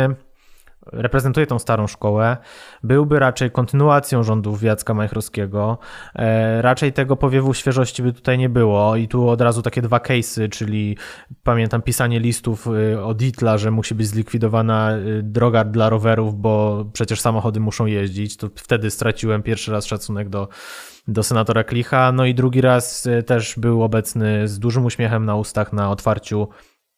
reprezentuje 0.92 1.48
tą 1.48 1.60
starą 1.60 1.88
szkołę, 1.88 2.38
byłby 2.84 3.20
raczej 3.20 3.52
kontynuacją 3.52 4.24
rządów 4.24 4.64
Jacka 4.64 4.94
Majchrowskiego. 4.94 5.78
E, 6.16 6.62
raczej 6.62 6.94
tego 6.94 7.16
powiewu 7.16 7.54
świeżości 7.54 8.04
by 8.04 8.14
tutaj 8.14 8.38
nie 8.38 8.50
było 8.50 8.96
i 8.96 9.08
tu 9.08 9.30
od 9.30 9.42
razu 9.42 9.62
takie 9.62 9.82
dwa 9.82 9.98
case'y, 9.98 10.50
czyli 10.50 10.98
pamiętam 11.44 11.82
pisanie 11.82 12.20
listów 12.20 12.68
e, 12.68 13.04
od 13.04 13.22
Itla, 13.22 13.58
że 13.58 13.72
musi 13.72 13.96
być 13.96 14.08
zlikwidowana 14.08 14.92
e, 14.92 15.00
droga 15.22 15.64
dla 15.64 15.90
rowerów, 15.90 16.36
bo 16.42 16.86
przecież 16.94 17.22
samochody 17.22 17.60
muszą 17.60 17.86
jeździć. 17.86 18.38
To 18.38 18.50
wtedy 18.56 18.92
straciłem 18.92 19.44
pierwszy 19.44 19.72
raz 19.72 19.86
szacunek 19.86 20.30
do 20.30 20.48
do 21.08 21.24
senatora 21.24 21.64
Klicha, 21.64 22.12
no 22.12 22.26
i 22.26 22.36
drugi 22.36 22.62
raz 22.62 23.08
też 23.26 23.60
był 23.60 23.84
obecny 23.84 24.48
z 24.48 24.60
dużym 24.60 24.86
uśmiechem 24.86 25.26
na 25.26 25.36
ustach 25.36 25.74
na 25.74 25.92
otwarciu 25.92 26.48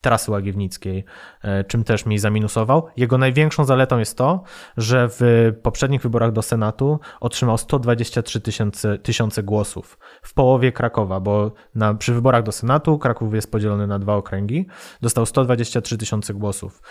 trasy 0.06 0.32
łagiewnickiej, 0.32 1.06
e, 1.42 1.64
czym 1.64 1.84
też 1.84 2.06
mi 2.06 2.20
zaminusował. 2.20 2.88
Jego 2.98 3.18
największą 3.18 3.66
zaletą 3.66 4.00
jest 4.00 4.18
to, 4.18 4.44
że 4.78 5.08
w 5.10 5.52
poprzednich 5.64 6.02
wyborach 6.02 6.32
do 6.32 6.42
Senatu 6.42 7.00
otrzymał 7.20 7.58
123 7.58 8.42
tysiące, 8.42 8.98
tysiące 8.98 9.44
głosów 9.44 9.98
w 10.22 10.34
połowie 10.34 10.72
Krakowa, 10.72 11.20
bo 11.20 11.52
na, 11.76 11.94
przy 11.94 12.14
wyborach 12.14 12.44
do 12.44 12.52
Senatu 12.52 13.00
Kraków 13.00 13.34
jest 13.34 13.52
podzielony 13.52 13.88
na 13.88 14.00
dwa 14.00 14.16
okręgi, 14.16 14.68
dostał 15.02 15.26
123 15.26 15.98
tysiące 15.98 16.34
głosów 16.34 16.82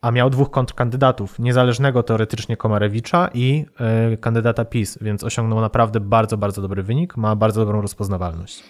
a 0.00 0.10
miał 0.10 0.30
dwóch 0.30 0.50
kontrkandydatów, 0.50 1.38
niezależnego 1.38 2.02
teoretycznie 2.02 2.56
Komarewicza 2.56 3.30
i 3.34 3.66
y, 4.12 4.16
kandydata 4.16 4.64
PiS, 4.64 4.98
więc 5.00 5.24
osiągnął 5.24 5.60
naprawdę 5.60 6.00
bardzo, 6.00 6.36
bardzo 6.38 6.62
dobry 6.62 6.82
wynik, 6.82 7.16
ma 7.16 7.36
bardzo 7.36 7.60
dobrą 7.60 7.80
rozpoznawalność. 7.80 8.62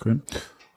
Okay. 0.00 0.18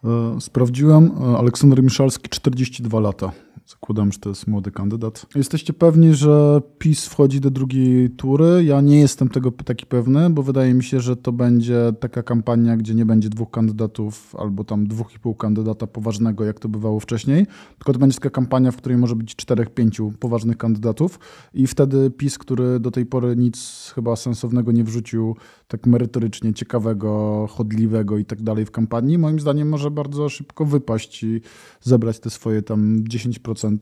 E, 0.05 0.41
sprawdziłem, 0.41 1.11
e, 1.33 1.37
Aleksander 1.37 1.83
Miszalski 1.83 2.29
42 2.29 2.99
lata. 2.99 3.31
Zakładam, 3.67 4.11
że 4.11 4.19
to 4.19 4.29
jest 4.29 4.47
młody 4.47 4.71
kandydat. 4.71 5.25
Jesteście 5.35 5.73
pewni, 5.73 6.13
że 6.13 6.61
PiS 6.77 7.05
wchodzi 7.05 7.41
do 7.41 7.51
drugiej 7.51 8.09
tury? 8.09 8.63
Ja 8.63 8.81
nie 8.81 8.99
jestem 8.99 9.29
tego 9.29 9.51
taki 9.51 9.85
pewny, 9.85 10.29
bo 10.29 10.43
wydaje 10.43 10.73
mi 10.73 10.83
się, 10.83 10.99
że 10.99 11.15
to 11.15 11.31
będzie 11.31 11.93
taka 11.99 12.23
kampania, 12.23 12.77
gdzie 12.77 12.95
nie 12.95 13.05
będzie 13.05 13.29
dwóch 13.29 13.51
kandydatów 13.51 14.35
albo 14.35 14.63
tam 14.63 14.87
dwóch 14.87 15.15
i 15.15 15.19
pół 15.19 15.35
kandydata 15.35 15.87
poważnego, 15.87 16.43
jak 16.43 16.59
to 16.59 16.69
bywało 16.69 16.99
wcześniej, 16.99 17.47
tylko 17.77 17.93
to 17.93 17.99
będzie 17.99 18.15
taka 18.15 18.29
kampania, 18.29 18.71
w 18.71 18.77
której 18.77 18.97
może 18.97 19.15
być 19.15 19.35
czterech, 19.35 19.69
pięciu 19.69 20.13
poważnych 20.19 20.57
kandydatów 20.57 21.19
i 21.53 21.67
wtedy 21.67 22.11
PiS, 22.11 22.37
który 22.37 22.79
do 22.79 22.91
tej 22.91 23.05
pory 23.05 23.35
nic 23.35 23.91
chyba 23.95 24.15
sensownego 24.15 24.71
nie 24.71 24.83
wrzucił, 24.83 25.35
tak 25.67 25.87
merytorycznie 25.87 26.53
ciekawego, 26.53 27.45
chodliwego 27.49 28.17
i 28.17 28.25
tak 28.25 28.41
dalej 28.41 28.65
w 28.65 28.71
kampanii, 28.71 29.17
moim 29.17 29.39
zdaniem 29.39 29.69
może 29.69 29.91
bardzo 29.95 30.29
szybko 30.29 30.65
wypaść 30.65 31.23
i 31.23 31.41
zebrać 31.81 32.19
te 32.19 32.29
swoje 32.29 32.61
tam 32.61 33.03
10% 33.03 33.77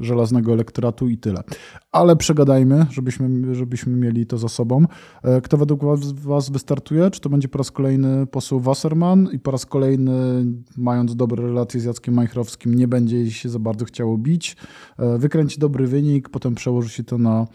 y, 0.00 0.04
żelaznego 0.04 0.52
elektoratu 0.52 1.08
i 1.08 1.18
tyle. 1.18 1.42
Ale 1.92 2.16
przegadajmy, 2.16 2.86
żebyśmy, 2.90 3.54
żebyśmy 3.54 3.96
mieli 3.96 4.26
to 4.26 4.38
za 4.38 4.48
sobą. 4.48 4.84
E, 5.22 5.40
kto 5.40 5.56
według 5.56 5.80
Was 6.12 6.50
wystartuje? 6.50 7.10
Czy 7.10 7.20
to 7.20 7.28
będzie 7.28 7.48
po 7.48 7.58
raz 7.58 7.70
kolejny 7.70 8.26
poseł 8.26 8.60
Wasserman 8.60 9.28
i 9.32 9.38
po 9.38 9.50
raz 9.50 9.66
kolejny, 9.66 10.44
mając 10.76 11.16
dobre 11.16 11.42
relacje 11.42 11.80
z 11.80 11.84
Jackiem 11.84 12.14
Majchrowskim, 12.14 12.74
nie 12.74 12.88
będzie 12.88 13.30
się 13.30 13.48
za 13.48 13.58
bardzo 13.58 13.84
chciało 13.84 14.18
bić, 14.18 14.56
e, 14.98 15.18
wykręci 15.18 15.58
dobry 15.58 15.86
wynik, 15.86 16.28
potem 16.28 16.54
przełoży 16.54 16.88
się 16.88 17.04
to 17.04 17.18
na 17.18 17.40
e, 17.40 17.46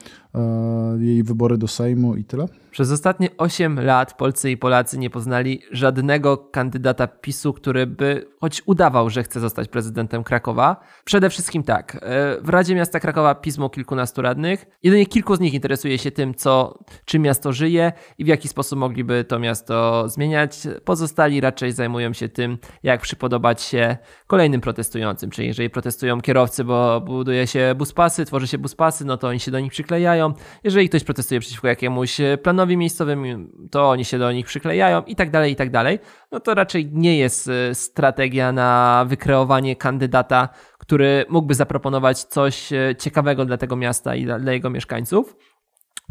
jej 1.00 1.24
wybory 1.24 1.58
do 1.58 1.68
Sejmu 1.68 2.16
i 2.16 2.24
tyle? 2.24 2.48
Przez 2.72 2.92
ostatnie 2.92 3.30
8 3.38 3.80
lat 3.80 4.14
Polcy 4.14 4.52
i 4.52 4.58
Polacy 4.58 4.98
nie 4.98 5.10
poznali 5.10 5.62
żadnego 5.72 6.38
kandydata 6.38 7.08
PiSu, 7.08 7.54
który 7.54 7.88
by 7.88 8.28
choć 8.42 8.62
udawał, 8.66 9.10
że 9.10 9.24
chce 9.24 9.40
zostać 9.40 9.68
prezydentem 9.68 10.24
Krakowa. 10.24 10.84
Przede 11.04 11.30
wszystkim 11.30 11.64
tak, 11.64 11.96
e, 11.96 12.38
w 12.42 12.50
Radzie 12.50 12.76
Miasta 12.76 13.00
Krakowa 13.00 13.36
pismo 13.36 13.70
kilkunastu 13.70 14.22
radnych. 14.22 14.66
Jedynie 14.84 15.06
kilku 15.06 15.36
z 15.36 15.40
nich 15.40 15.54
interesuje 15.54 15.98
się 15.98 16.12
tym, 16.12 16.36
co, 16.36 16.80
czym 17.06 17.22
miasto 17.22 17.54
żyje 17.54 17.92
i 18.18 18.26
w 18.26 18.28
jaki 18.28 18.48
sposób 18.48 18.80
mogliby 18.80 19.24
to 19.24 19.40
miasto 19.40 20.10
zmieniać. 20.10 20.68
Pozostali 20.86 21.42
raczej 21.42 21.72
zajmują 21.72 22.14
się 22.14 22.30
tym, 22.30 22.58
jak 22.84 23.02
przypodobać 23.02 23.62
się 23.62 23.98
kolejnym 24.28 24.62
protestującym. 24.62 25.30
Czyli 25.30 25.48
jeżeli 25.48 25.70
protestują 25.70 26.22
kierowcy, 26.22 26.64
bo 26.64 27.02
buduje 27.02 27.48
się 27.48 27.76
buspasy, 27.78 28.26
tworzy 28.26 28.48
się 28.48 28.58
buspasy, 28.58 29.06
no 29.06 29.18
to 29.18 29.28
oni 29.28 29.40
się 29.40 29.52
do 29.52 29.60
nich 29.60 29.72
przyklejają. 29.72 30.21
Jeżeli 30.64 30.90
ktoś 30.90 31.04
protestuje 31.04 31.40
przeciwko 31.40 31.68
jakiemuś 31.68 32.18
planowi, 32.44 32.62
planowi 32.62 32.78
miejscowym, 32.78 33.52
to 33.72 33.90
oni 33.90 34.06
się 34.06 34.20
do 34.20 34.32
nich 34.32 34.46
przyklejają 34.46 35.04
i 35.04 35.16
tak 35.16 35.30
dalej, 35.30 35.52
i 35.52 35.56
tak 35.56 35.70
dalej, 35.70 36.00
no 36.32 36.40
to 36.40 36.54
raczej 36.54 36.90
nie 36.94 37.18
jest 37.18 37.48
y, 37.48 37.76
strategia 37.76 38.52
na 38.52 39.06
wykreowanie 39.08 39.76
kandydata, 39.76 40.50
który 40.78 41.26
mógłby 41.30 41.54
zaproponować 41.54 42.24
coś 42.24 42.74
y, 42.74 42.96
ciekawego 43.00 43.46
dla 43.46 43.58
tego 43.58 43.76
miasta 43.76 44.16
i 44.16 44.26
dla 44.26 44.54
jego 44.54 44.70
mieszkańców. 44.70 45.36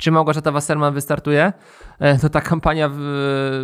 Czy 0.00 0.10
Małgorzata 0.10 0.50
Wasserman 0.50 0.94
wystartuje? 0.94 1.52
E, 1.98 2.18
to 2.18 2.28
ta 2.28 2.40
kampania, 2.40 2.90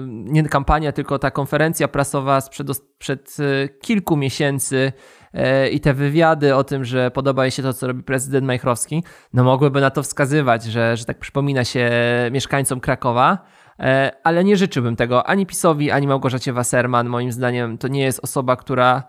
nie 0.07 0.43
kampania, 0.43 0.93
tylko 0.93 1.19
ta 1.19 1.31
konferencja 1.31 1.89
prasowa 1.89 2.41
sprzed, 2.41 2.69
przed 2.99 3.37
y, 3.41 3.69
kilku 3.81 4.17
miesięcy 4.17 4.93
E, 5.26 5.26
i 5.73 5.81
te 5.81 5.95
wywiady 5.95 6.55
o 6.55 6.65
tym, 6.65 6.85
że 6.85 7.11
podoba 7.11 7.45
jej 7.45 7.51
się 7.51 7.63
to, 7.63 7.73
co 7.73 7.87
robi 7.87 8.03
prezydent 8.03 8.47
Majchrowski, 8.47 9.05
no 9.33 9.45
mogłyby 9.45 9.81
na 9.81 9.91
to 9.91 10.03
wskazywać, 10.03 10.65
że, 10.65 10.97
że 10.97 11.05
tak 11.05 11.19
przypomina 11.19 11.65
się 11.65 11.91
mieszkańcom 12.31 12.81
Krakowa, 12.81 13.39
e, 13.81 14.13
ale 14.25 14.45
nie 14.45 14.57
życzyłbym 14.57 14.97
tego 14.97 15.27
ani 15.27 15.47
PiSowi, 15.47 15.91
ani 15.91 16.07
Małgorzacie 16.07 16.53
Wasserman. 16.53 17.09
Moim 17.09 17.33
zdaniem 17.33 17.79
to 17.79 17.89
nie 17.89 18.03
jest 18.03 18.21
osoba, 18.25 18.57
która, 18.57 19.03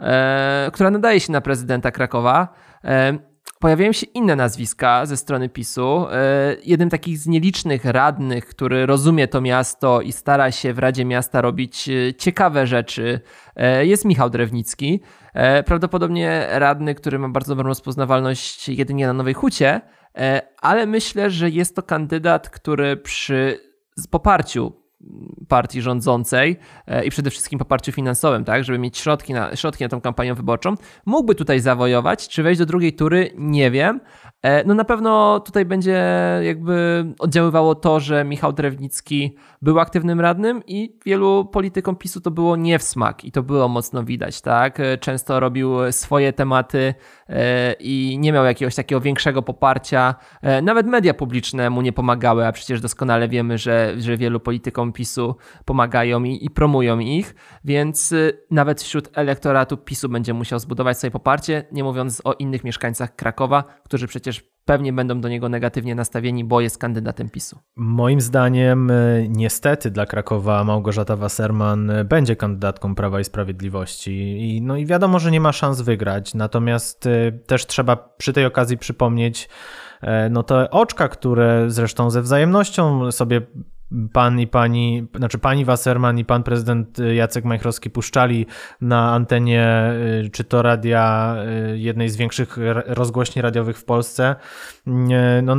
e, 0.00 0.70
która 0.72 0.90
nadaje 0.90 1.20
się 1.20 1.32
na 1.32 1.40
prezydenta 1.40 1.90
Krakowa 1.90 2.54
pojawiają 3.62 3.92
się 3.92 4.06
inne 4.06 4.36
nazwiska 4.36 5.06
ze 5.06 5.16
strony 5.16 5.48
PiSu. 5.48 6.06
E, 6.10 6.56
jednym 6.64 6.90
takich 6.90 7.18
z 7.18 7.26
nielicznych 7.26 7.84
radnych, 7.84 8.46
który 8.46 8.86
rozumie 8.86 9.28
to 9.28 9.40
miasto 9.40 10.00
i 10.00 10.12
stara 10.12 10.50
się 10.50 10.72
w 10.72 10.78
Radzie 10.78 11.04
Miasta 11.04 11.40
robić 11.40 11.88
e, 11.88 12.14
ciekawe 12.14 12.66
rzeczy, 12.66 13.20
e, 13.56 13.86
jest 13.86 14.04
Michał 14.04 14.30
Drewnicki. 14.30 15.00
Prawdopodobnie 15.66 16.46
radny, 16.50 16.94
który 16.94 17.18
ma 17.18 17.28
bardzo 17.28 17.54
dobrą 17.54 17.68
rozpoznawalność 17.68 18.68
jedynie 18.68 19.06
na 19.06 19.12
Nowej 19.12 19.34
Hucie, 19.34 19.80
ale 20.60 20.86
myślę, 20.86 21.30
że 21.30 21.50
jest 21.50 21.76
to 21.76 21.82
kandydat, 21.82 22.50
który 22.50 22.96
przy 22.96 23.60
poparciu 24.10 24.81
partii 25.48 25.82
rządzącej 25.82 26.56
e, 26.86 27.04
i 27.04 27.10
przede 27.10 27.30
wszystkim 27.30 27.58
poparciu 27.58 27.92
finansowym, 27.92 28.44
tak, 28.44 28.64
żeby 28.64 28.78
mieć 28.78 28.98
środki 28.98 29.32
na, 29.32 29.56
środki 29.56 29.84
na 29.84 29.88
tą 29.88 30.00
kampanię 30.00 30.34
wyborczą, 30.34 30.74
mógłby 31.06 31.34
tutaj 31.34 31.60
zawojować. 31.60 32.28
Czy 32.28 32.42
wejść 32.42 32.58
do 32.58 32.66
drugiej 32.66 32.92
tury? 32.92 33.30
Nie 33.36 33.70
wiem, 33.70 34.00
E, 34.42 34.64
no 34.64 34.74
na 34.74 34.84
pewno 34.84 35.40
tutaj 35.40 35.64
będzie 35.64 36.04
jakby 36.42 37.04
oddziaływało 37.18 37.74
to, 37.74 38.00
że 38.00 38.24
Michał 38.24 38.52
Drewnicki 38.52 39.36
był 39.62 39.80
aktywnym 39.80 40.20
radnym 40.20 40.62
i 40.66 40.98
wielu 41.04 41.44
politykom 41.44 41.96
PiSu 41.96 42.20
to 42.20 42.30
było 42.30 42.56
nie 42.56 42.78
w 42.78 42.82
smak 42.82 43.24
i 43.24 43.32
to 43.32 43.42
było 43.42 43.68
mocno 43.68 44.04
widać, 44.04 44.40
tak? 44.40 44.80
E, 44.80 44.98
często 44.98 45.40
robił 45.40 45.92
swoje 45.92 46.32
tematy 46.32 46.94
i 47.80 48.16
nie 48.20 48.32
miał 48.32 48.44
jakiegoś 48.44 48.74
takiego 48.74 49.00
większego 49.00 49.42
poparcia. 49.42 50.14
Nawet 50.62 50.86
media 50.86 51.14
publiczne 51.14 51.70
mu 51.70 51.82
nie 51.82 51.92
pomagały, 51.92 52.46
a 52.46 52.52
przecież 52.52 52.80
doskonale 52.80 53.28
wiemy, 53.28 53.58
że, 53.58 53.94
że 53.98 54.16
wielu 54.16 54.40
politykom 54.40 54.91
PiSu 54.92 55.36
pomagają 55.64 56.24
i, 56.24 56.44
i 56.44 56.50
promują 56.50 56.98
ich, 56.98 57.34
więc 57.64 58.14
nawet 58.50 58.82
wśród 58.82 59.08
elektoratu 59.14 59.76
PiSu 59.76 60.08
będzie 60.08 60.34
musiał 60.34 60.58
zbudować 60.58 60.98
swoje 60.98 61.10
poparcie, 61.10 61.64
nie 61.72 61.84
mówiąc 61.84 62.20
o 62.24 62.32
innych 62.32 62.64
mieszkańcach 62.64 63.16
Krakowa, 63.16 63.64
którzy 63.84 64.06
przecież 64.06 64.52
pewnie 64.64 64.92
będą 64.92 65.20
do 65.20 65.28
niego 65.28 65.48
negatywnie 65.48 65.94
nastawieni, 65.94 66.44
bo 66.44 66.60
jest 66.60 66.78
kandydatem 66.78 67.30
PiSu. 67.30 67.58
Moim 67.76 68.20
zdaniem, 68.20 68.90
e, 68.90 68.94
niestety 69.28 69.90
dla 69.90 70.06
Krakowa 70.06 70.64
Małgorzata 70.64 71.16
Wasserman 71.16 71.90
e, 71.90 72.04
będzie 72.04 72.36
kandydatką 72.36 72.94
Prawa 72.94 73.20
i 73.20 73.24
Sprawiedliwości. 73.24 74.12
I, 74.56 74.62
no 74.62 74.76
i 74.76 74.86
wiadomo, 74.86 75.18
że 75.18 75.30
nie 75.30 75.40
ma 75.40 75.52
szans 75.52 75.80
wygrać. 75.80 76.34
Natomiast 76.34 77.06
e, 77.06 77.32
też 77.32 77.66
trzeba 77.66 77.96
przy 77.96 78.32
tej 78.32 78.46
okazji 78.46 78.78
przypomnieć 78.78 79.48
no 80.30 80.42
te 80.42 80.70
oczka, 80.70 81.08
które 81.08 81.64
zresztą 81.70 82.10
ze 82.10 82.22
wzajemnością 82.22 83.12
sobie 83.12 83.40
pan 84.12 84.40
i 84.40 84.46
pani, 84.46 85.06
znaczy 85.14 85.38
pani 85.38 85.64
Wasserman 85.64 86.18
i 86.18 86.24
pan 86.24 86.42
prezydent 86.42 86.98
Jacek 87.14 87.44
Majchrowski 87.44 87.90
puszczali 87.90 88.46
na 88.80 89.12
antenie 89.12 89.92
y, 90.24 90.30
czy 90.30 90.44
to 90.44 90.62
radia 90.62 91.36
y, 91.72 91.78
jednej 91.78 92.08
z 92.08 92.16
większych 92.16 92.58
rozgłośni 92.86 93.42
radiowych 93.42 93.78
w 93.78 93.84
Polsce, 93.84 94.36
y, 94.86 94.90
no, 95.42 95.56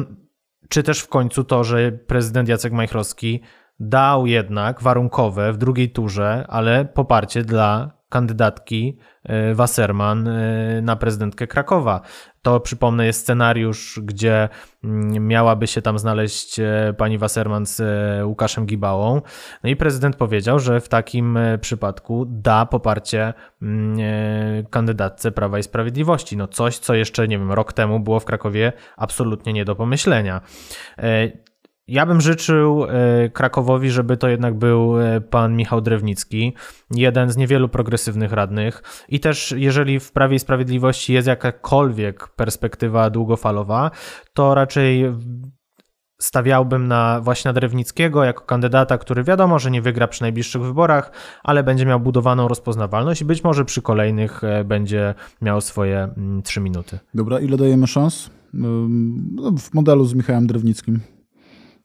czy 0.69 0.83
też 0.83 0.99
w 0.99 1.07
końcu 1.07 1.43
to, 1.43 1.63
że 1.63 1.91
prezydent 1.91 2.49
Jacek 2.49 2.73
Majchrowski 2.73 3.41
dał 3.79 4.27
jednak 4.27 4.81
warunkowe 4.81 5.53
w 5.53 5.57
drugiej 5.57 5.89
turze, 5.89 6.45
ale 6.49 6.85
poparcie 6.85 7.43
dla 7.43 7.91
kandydatki 8.09 8.97
Wasserman 9.53 10.29
na 10.81 10.95
prezydentkę 10.95 11.47
Krakowa. 11.47 12.01
To 12.43 12.59
przypomnę 12.59 13.05
jest 13.05 13.19
scenariusz, 13.19 13.99
gdzie 14.03 14.49
mm, 14.83 15.27
miałaby 15.27 15.67
się 15.67 15.81
tam 15.81 15.99
znaleźć 15.99 16.59
e, 16.59 16.93
pani 16.97 17.17
Wasserman 17.17 17.65
z 17.65 17.81
Łukaszem 18.25 18.65
Gibałą. 18.65 19.21
No 19.63 19.69
i 19.69 19.75
prezydent 19.75 20.15
powiedział, 20.15 20.59
że 20.59 20.81
w 20.81 20.89
takim 20.89 21.39
przypadku 21.61 22.25
da 22.27 22.65
poparcie 22.65 23.33
mm, 23.61 23.97
kandydatce 24.69 25.31
Prawa 25.31 25.59
i 25.59 25.63
Sprawiedliwości. 25.63 26.37
No 26.37 26.47
coś, 26.47 26.77
co 26.77 26.93
jeszcze, 26.93 27.27
nie 27.27 27.39
wiem, 27.39 27.51
rok 27.51 27.73
temu 27.73 27.99
było 27.99 28.19
w 28.19 28.25
Krakowie 28.25 28.73
absolutnie 28.97 29.53
nie 29.53 29.65
do 29.65 29.75
pomyślenia. 29.75 30.41
Ja 31.87 32.05
bym 32.05 32.21
życzył 32.21 32.85
e, 32.85 33.29
Krakowowi, 33.29 33.91
żeby 33.91 34.17
to 34.17 34.27
jednak 34.27 34.57
był 34.57 34.99
e, 34.99 35.21
pan 35.21 35.55
Michał 35.55 35.81
Drewnicki, 35.81 36.53
jeden 36.91 37.29
z 37.29 37.37
niewielu 37.37 37.69
progresywnych 37.69 38.31
radnych. 38.31 38.83
I 39.09 39.19
też, 39.19 39.53
jeżeli 39.57 39.99
w 39.99 40.11
Prawie 40.11 40.35
i 40.35 40.39
Sprawiedliwości 40.39 41.13
jest 41.13 41.27
jakakolwiek 41.27 42.27
perspektywa 42.27 43.09
długofalowa, 43.09 43.91
to 44.33 44.55
raczej 44.55 45.05
stawiałbym 46.21 46.87
na 46.87 47.21
właśnie 47.21 47.49
na 47.49 47.53
Drewnickiego 47.53 48.23
jako 48.23 48.45
kandydata, 48.45 48.97
który 48.97 49.23
wiadomo, 49.23 49.59
że 49.59 49.71
nie 49.71 49.81
wygra 49.81 50.07
przy 50.07 50.21
najbliższych 50.21 50.61
wyborach, 50.61 51.11
ale 51.43 51.63
będzie 51.63 51.85
miał 51.85 51.99
budowaną 51.99 52.47
rozpoznawalność 52.47 53.21
i 53.21 53.25
być 53.25 53.43
może 53.43 53.65
przy 53.65 53.81
kolejnych 53.81 54.43
e, 54.43 54.63
będzie 54.63 55.15
miał 55.41 55.61
swoje 55.61 56.03
mm, 56.03 56.41
trzy 56.41 56.61
minuty. 56.61 56.99
Dobra, 57.13 57.39
ile 57.39 57.57
dajemy 57.57 57.87
szans? 57.87 58.29
W 59.59 59.73
modelu 59.73 60.05
z 60.05 60.13
Michałem 60.13 60.47
Drewnickim. 60.47 60.99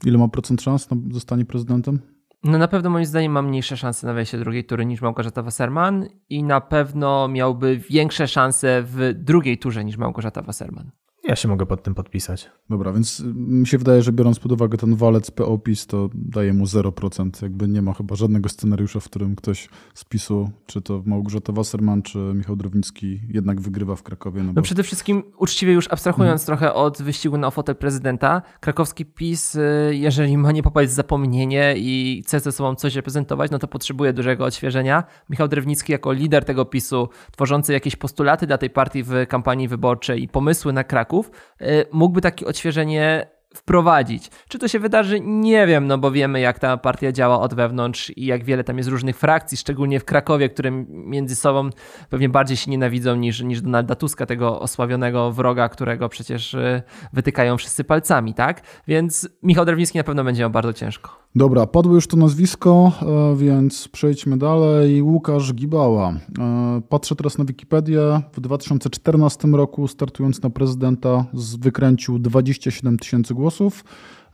Ile 0.04 0.18
ma 0.18 0.28
procent 0.28 0.62
szans 0.62 0.90
na 0.90 0.96
zostanie 1.10 1.44
prezydentem? 1.44 1.98
No 2.44 2.58
na 2.58 2.68
pewno 2.68 2.90
moim 2.90 3.04
zdaniem 3.04 3.32
ma 3.32 3.42
mniejsze 3.42 3.76
szanse 3.76 4.06
na 4.06 4.12
wejście 4.12 4.38
do 4.38 4.44
drugiej 4.44 4.64
tury 4.64 4.86
niż 4.86 5.00
Małgorzata 5.00 5.42
Wasserman 5.42 6.06
i 6.28 6.42
na 6.42 6.60
pewno 6.60 7.28
miałby 7.28 7.78
większe 7.90 8.28
szanse 8.28 8.82
w 8.82 9.14
drugiej 9.14 9.58
turze 9.58 9.84
niż 9.84 9.96
Małgorzata 9.96 10.42
Wasserman. 10.42 10.90
Ja 11.28 11.36
się 11.36 11.48
mogę 11.48 11.66
pod 11.66 11.82
tym 11.82 11.94
podpisać. 11.94 12.50
Dobra, 12.70 12.92
więc 12.92 13.22
mi 13.34 13.66
się 13.66 13.78
wydaje, 13.78 14.02
że 14.02 14.12
biorąc 14.12 14.38
pod 14.38 14.52
uwagę 14.52 14.78
ten 14.78 14.96
walec 14.96 15.30
POPIS, 15.30 15.86
to 15.86 16.08
daje 16.14 16.52
mu 16.52 16.64
0%. 16.64 17.42
Jakby 17.42 17.68
nie 17.68 17.82
ma 17.82 17.92
chyba 17.92 18.16
żadnego 18.16 18.48
scenariusza, 18.48 19.00
w 19.00 19.04
którym 19.04 19.36
ktoś 19.36 19.68
z 19.94 20.04
PiSu, 20.04 20.50
czy 20.66 20.82
to 20.82 21.02
Małgorzata 21.06 21.52
Wasserman, 21.52 22.02
czy 22.02 22.18
Michał 22.18 22.56
Drownicki 22.56 23.20
jednak 23.28 23.60
wygrywa 23.60 23.96
w 23.96 24.02
Krakowie. 24.02 24.40
No, 24.40 24.46
No 24.46 24.52
bo... 24.52 24.62
przede 24.62 24.82
wszystkim 24.82 25.22
uczciwie 25.38 25.72
już 25.72 25.88
abstrahując 25.92 26.46
trochę 26.46 26.74
od 26.74 27.02
wyścigu 27.02 27.38
na 27.38 27.50
fotel 27.50 27.76
prezydenta, 27.76 28.42
krakowski 28.60 29.04
PiS, 29.06 29.54
y, 29.54 29.60
jeżeli 29.92 30.38
ma 30.38 30.52
nie 30.52 30.62
popaść 30.62 30.90
w 30.90 30.94
zapomnienie 30.94 31.74
i 31.76 32.22
chce 32.26 32.40
ze 32.40 32.52
sobą 32.52 32.74
coś 32.74 32.94
reprezentować, 32.94 33.50
no 33.50 33.58
to 33.58 33.68
potrzebuje 33.68 34.12
dużego 34.12 34.44
odświeżenia. 34.44 35.04
Michał 35.30 35.48
Drewnicki 35.48 35.92
jako 35.92 36.12
lider 36.12 36.44
tego 36.44 36.64
PiSu, 36.64 37.08
tworzący 37.32 37.72
jakieś 37.72 37.96
postulaty 37.96 38.46
dla 38.46 38.58
tej 38.58 38.70
partii 38.70 39.02
w 39.02 39.12
kampanii 39.28 39.68
wyborczej 39.68 40.22
i 40.22 40.28
pomysły 40.28 40.72
na 40.72 40.84
Kraków, 40.84 41.17
y, 41.62 41.84
mógłby 41.92 42.20
takie 42.20 42.46
odświeżenie 42.46 43.26
wprowadzić. 43.54 44.30
Czy 44.48 44.58
to 44.58 44.68
się 44.68 44.78
wydarzy? 44.78 45.20
Nie 45.20 45.66
wiem, 45.66 45.86
no 45.86 45.98
bo 45.98 46.10
wiemy, 46.10 46.40
jak 46.40 46.58
ta 46.58 46.76
partia 46.76 47.12
działa 47.12 47.40
od 47.40 47.54
wewnątrz 47.54 48.12
i 48.16 48.26
jak 48.26 48.44
wiele 48.44 48.64
tam 48.64 48.76
jest 48.76 48.88
różnych 48.88 49.16
frakcji, 49.16 49.56
szczególnie 49.56 50.00
w 50.00 50.04
Krakowie, 50.04 50.48
które 50.48 50.70
między 50.88 51.36
sobą 51.36 51.70
pewnie 52.10 52.28
bardziej 52.28 52.56
się 52.56 52.70
nienawidzą 52.70 53.16
niż, 53.16 53.42
niż 53.42 53.60
Donalda 53.60 53.94
Tuska, 53.94 54.26
tego 54.26 54.60
osławionego 54.60 55.32
wroga, 55.32 55.68
którego 55.68 56.08
przecież 56.08 56.54
y, 56.54 56.82
wytykają 57.12 57.56
wszyscy 57.56 57.84
palcami, 57.84 58.34
tak? 58.34 58.60
Więc 58.88 59.28
Michał 59.42 59.64
Drewnicki 59.64 59.98
na 59.98 60.04
pewno 60.04 60.24
będzie 60.24 60.42
miał 60.42 60.50
bardzo 60.50 60.72
ciężko. 60.72 61.28
Dobra, 61.34 61.66
padło 61.66 61.94
już 61.94 62.06
to 62.06 62.16
nazwisko, 62.16 62.92
e, 63.02 63.36
więc 63.36 63.88
przejdźmy 63.88 64.38
dalej. 64.38 65.02
Łukasz 65.02 65.54
Gibała. 65.54 66.12
E, 66.38 66.82
Patrzę 66.88 67.16
teraz 67.16 67.38
na 67.38 67.44
Wikipedię. 67.44 68.00
W 68.32 68.40
2014 68.40 69.48
roku, 69.48 69.88
startując 69.88 70.42
na 70.42 70.50
prezydenta, 70.50 71.24
wykręcił 71.58 72.18
27 72.18 72.98
tysięcy 72.98 73.34
głosów. 73.38 73.84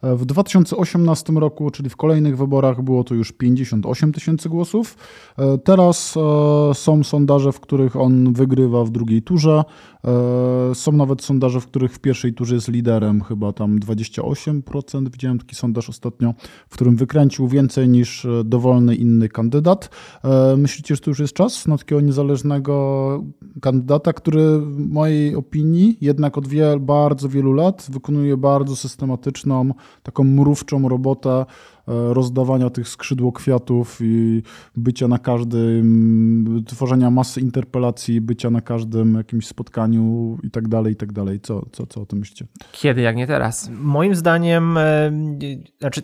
W 0.05 0.27
2018 0.27 1.33
roku, 1.33 1.71
czyli 1.71 1.91
w 1.91 1.97
kolejnych 1.97 2.37
wyborach, 2.37 2.83
było 2.83 3.05
to 3.05 3.15
już 3.15 3.33
58 3.33 4.13
tysięcy 4.13 4.49
głosów. 4.49 4.97
E, 5.39 5.59
Teraz 5.59 6.15
e, 6.17 6.75
są 6.75 7.05
sondaże, 7.05 7.53
w 7.53 7.61
których 7.61 7.97
on 7.97 8.33
wygrywa 8.33 8.85
w 8.85 8.91
drugiej 8.91 9.23
turze. 9.23 9.65
E, 10.05 10.75
Są 10.75 10.93
nawet 10.93 11.23
sondaże, 11.23 11.61
w 11.61 11.67
których 11.67 11.93
w 11.93 11.99
pierwszej 11.99 12.35
turze 12.35 12.55
jest 12.55 12.69
liderem, 12.69 13.21
chyba 13.21 13.53
tam 13.53 13.79
28%. 13.79 15.11
Widziałem 15.11 15.39
taki 15.39 15.55
sondaż 15.55 15.89
ostatnio, 15.89 16.35
w 16.69 16.75
którym 16.75 16.97
wykręcił 16.97 17.49
więcej 17.49 17.89
niż 17.89 18.27
dowolny 18.45 18.95
inny 18.95 19.29
kandydat. 19.29 19.91
Myślicie, 20.57 20.95
że 20.95 21.01
to 21.01 21.11
już 21.11 21.19
jest 21.19 21.35
czas 21.35 21.67
na 21.67 21.79
takiego 21.79 22.01
niezależnego 22.01 23.25
kandydata, 23.61 24.13
który 24.13 24.59
w 24.59 24.79
mojej 24.79 25.37
opinii 25.37 25.99
jednak 26.01 26.39
od 26.39 26.49
wiel, 26.49 26.81
bardzo 26.81 27.29
wielu 27.29 27.53
lat 27.53 27.87
wykonuje 27.91 28.37
bardzo 28.37 28.77
systematyczną, 28.77 29.71
taką 30.03 30.25
mrówczą 30.25 30.89
robotę 30.89 31.31
e, 31.31 31.45
rozdawania 31.89 32.71
tych 32.71 32.89
skrzydłokwiatów 32.89 33.99
i 34.01 34.43
bycia 34.77 35.09
na 35.09 35.19
każdym, 35.19 36.65
tworzenia 36.67 37.11
masy 37.11 37.41
interpelacji, 37.41 38.21
bycia 38.21 38.51
na 38.51 38.61
każdym 38.61 39.15
jakimś 39.15 39.47
spotkaniu 39.47 40.39
i 40.43 40.51
tak 40.51 40.69
dalej, 40.69 40.93
i 40.93 40.97
tak 40.97 41.13
dalej. 41.13 41.41
Co, 41.41 41.67
co, 41.73 41.87
co 41.87 42.01
o 42.01 42.07
tym 42.07 42.19
myślicie? 42.19 42.47
Kiedy, 42.73 43.01
jak 43.01 43.17
nie 43.17 43.27
teraz? 43.27 43.71
Moim 43.71 44.15
zdaniem, 44.15 44.79
e, 44.79 45.13
znaczy, 45.81 46.03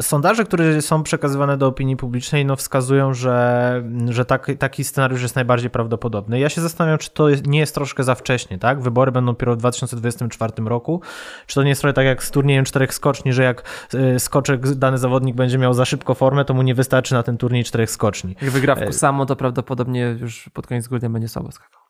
sondaże, 0.00 0.44
które 0.44 0.82
są 0.82 1.02
przekazywane 1.02 1.56
do 1.56 1.66
opinii 1.66 1.96
publicznej, 1.96 2.46
no 2.46 2.56
wskazują, 2.56 3.14
że, 3.14 3.82
że 4.08 4.24
tak, 4.24 4.50
taki 4.58 4.84
scenariusz 4.84 5.22
jest 5.22 5.34
najbardziej 5.34 5.70
prawdopodobny. 5.70 6.38
Ja 6.38 6.48
się 6.48 6.60
zastanawiam, 6.60 6.98
czy 6.98 7.10
to 7.10 7.28
nie 7.46 7.58
jest 7.58 7.74
troszkę 7.74 8.04
za 8.04 8.14
wcześnie, 8.14 8.58
tak? 8.58 8.80
Wybory 8.80 9.12
będą 9.12 9.32
dopiero 9.32 9.54
w 9.54 9.56
2024 9.56 10.52
roku. 10.64 11.00
Czy 11.46 11.54
to 11.54 11.62
nie 11.62 11.68
jest 11.68 11.80
trochę 11.80 11.94
tak 11.94 12.06
jak 12.06 12.24
z 12.24 12.30
turniejem 12.30 12.64
czterech 12.64 12.94
skoczni, 12.94 13.32
że 13.32 13.42
jak 13.42 13.62
e, 13.94 14.20
skoczek, 14.20 14.68
dany 14.68 14.98
zawodnik 14.98 15.36
będzie 15.36 15.58
miał 15.58 15.74
za 15.74 15.84
szybko 15.84 16.14
formę, 16.14 16.44
to 16.44 16.54
mu 16.54 16.62
nie 16.62 16.74
wystarczy 16.74 17.14
na 17.14 17.22
ten 17.22 17.38
turniej 17.38 17.64
czterech 17.64 17.90
skoczni. 17.90 18.36
Jak 18.42 18.50
wygra 18.50 18.74
w 18.74 18.82
E, 18.82 18.92
samo, 18.92 19.26
to 19.26 19.36
prawdopodobnie 19.36 20.16
już 20.20 20.50
pod 20.52 20.66
koniec 20.66 20.88
grudnia 20.88 21.10
będzie 21.10 21.28
słabo 21.28 21.52
skakał. 21.52 21.85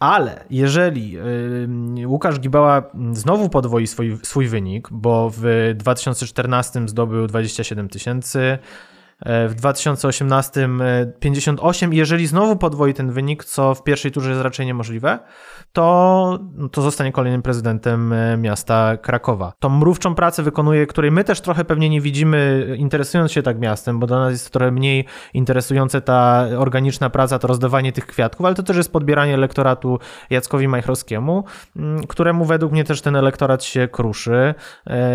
Ale 0.00 0.44
jeżeli 0.50 1.18
Łukasz 2.06 2.40
Gibała 2.40 2.82
znowu 3.12 3.48
podwoi 3.48 3.86
swój, 3.86 4.18
swój 4.22 4.48
wynik, 4.48 4.88
bo 4.90 5.30
w 5.36 5.72
2014 5.74 6.88
zdobył 6.88 7.26
27 7.26 7.88
tysięcy, 7.88 8.58
w 9.48 9.54
2018 9.54 10.64
e, 10.64 11.06
58 11.20 11.94
i 11.94 11.96
jeżeli 11.96 12.26
znowu 12.26 12.56
podwoi 12.56 12.94
ten 12.94 13.10
wynik, 13.10 13.44
co 13.44 13.74
w 13.74 13.82
pierwszej 13.82 14.10
turze 14.12 14.30
jest 14.30 14.42
raczej 14.42 14.66
niemożliwe, 14.66 15.18
to, 15.72 16.38
to 16.72 16.82
zostanie 16.82 17.12
kolejnym 17.12 17.42
prezydentem 17.42 18.12
e, 18.12 18.36
miasta 18.36 18.96
Krakowa. 18.96 19.52
Tą 19.58 19.68
mrówczą 19.68 20.14
pracę 20.14 20.42
wykonuje, 20.42 20.86
której 20.86 21.10
my 21.10 21.24
też 21.24 21.40
trochę 21.40 21.64
pewnie 21.64 21.88
nie 21.88 22.00
widzimy, 22.00 22.66
interesując 22.78 23.32
się 23.32 23.42
tak 23.42 23.58
miastem, 23.58 23.98
bo 23.98 24.06
dla 24.06 24.18
nas 24.18 24.32
jest 24.32 24.50
trochę 24.50 24.70
mniej 24.70 25.04
interesujące 25.34 26.00
ta 26.00 26.46
organiczna 26.58 27.10
praca, 27.10 27.38
to 27.38 27.48
rozdawanie 27.48 27.92
tych 27.92 28.06
kwiatków, 28.06 28.46
ale 28.46 28.54
to 28.54 28.62
też 28.62 28.76
jest 28.76 28.92
podbieranie 28.92 29.34
elektoratu 29.34 29.98
Jackowi 30.30 30.68
Majchrowskiemu, 30.68 31.44
mm, 31.76 32.06
któremu 32.06 32.44
według 32.44 32.72
mnie 32.72 32.84
też 32.84 33.02
ten 33.02 33.16
elektorat 33.16 33.64
się 33.64 33.88
kruszy. 33.88 34.54
E, 34.86 35.12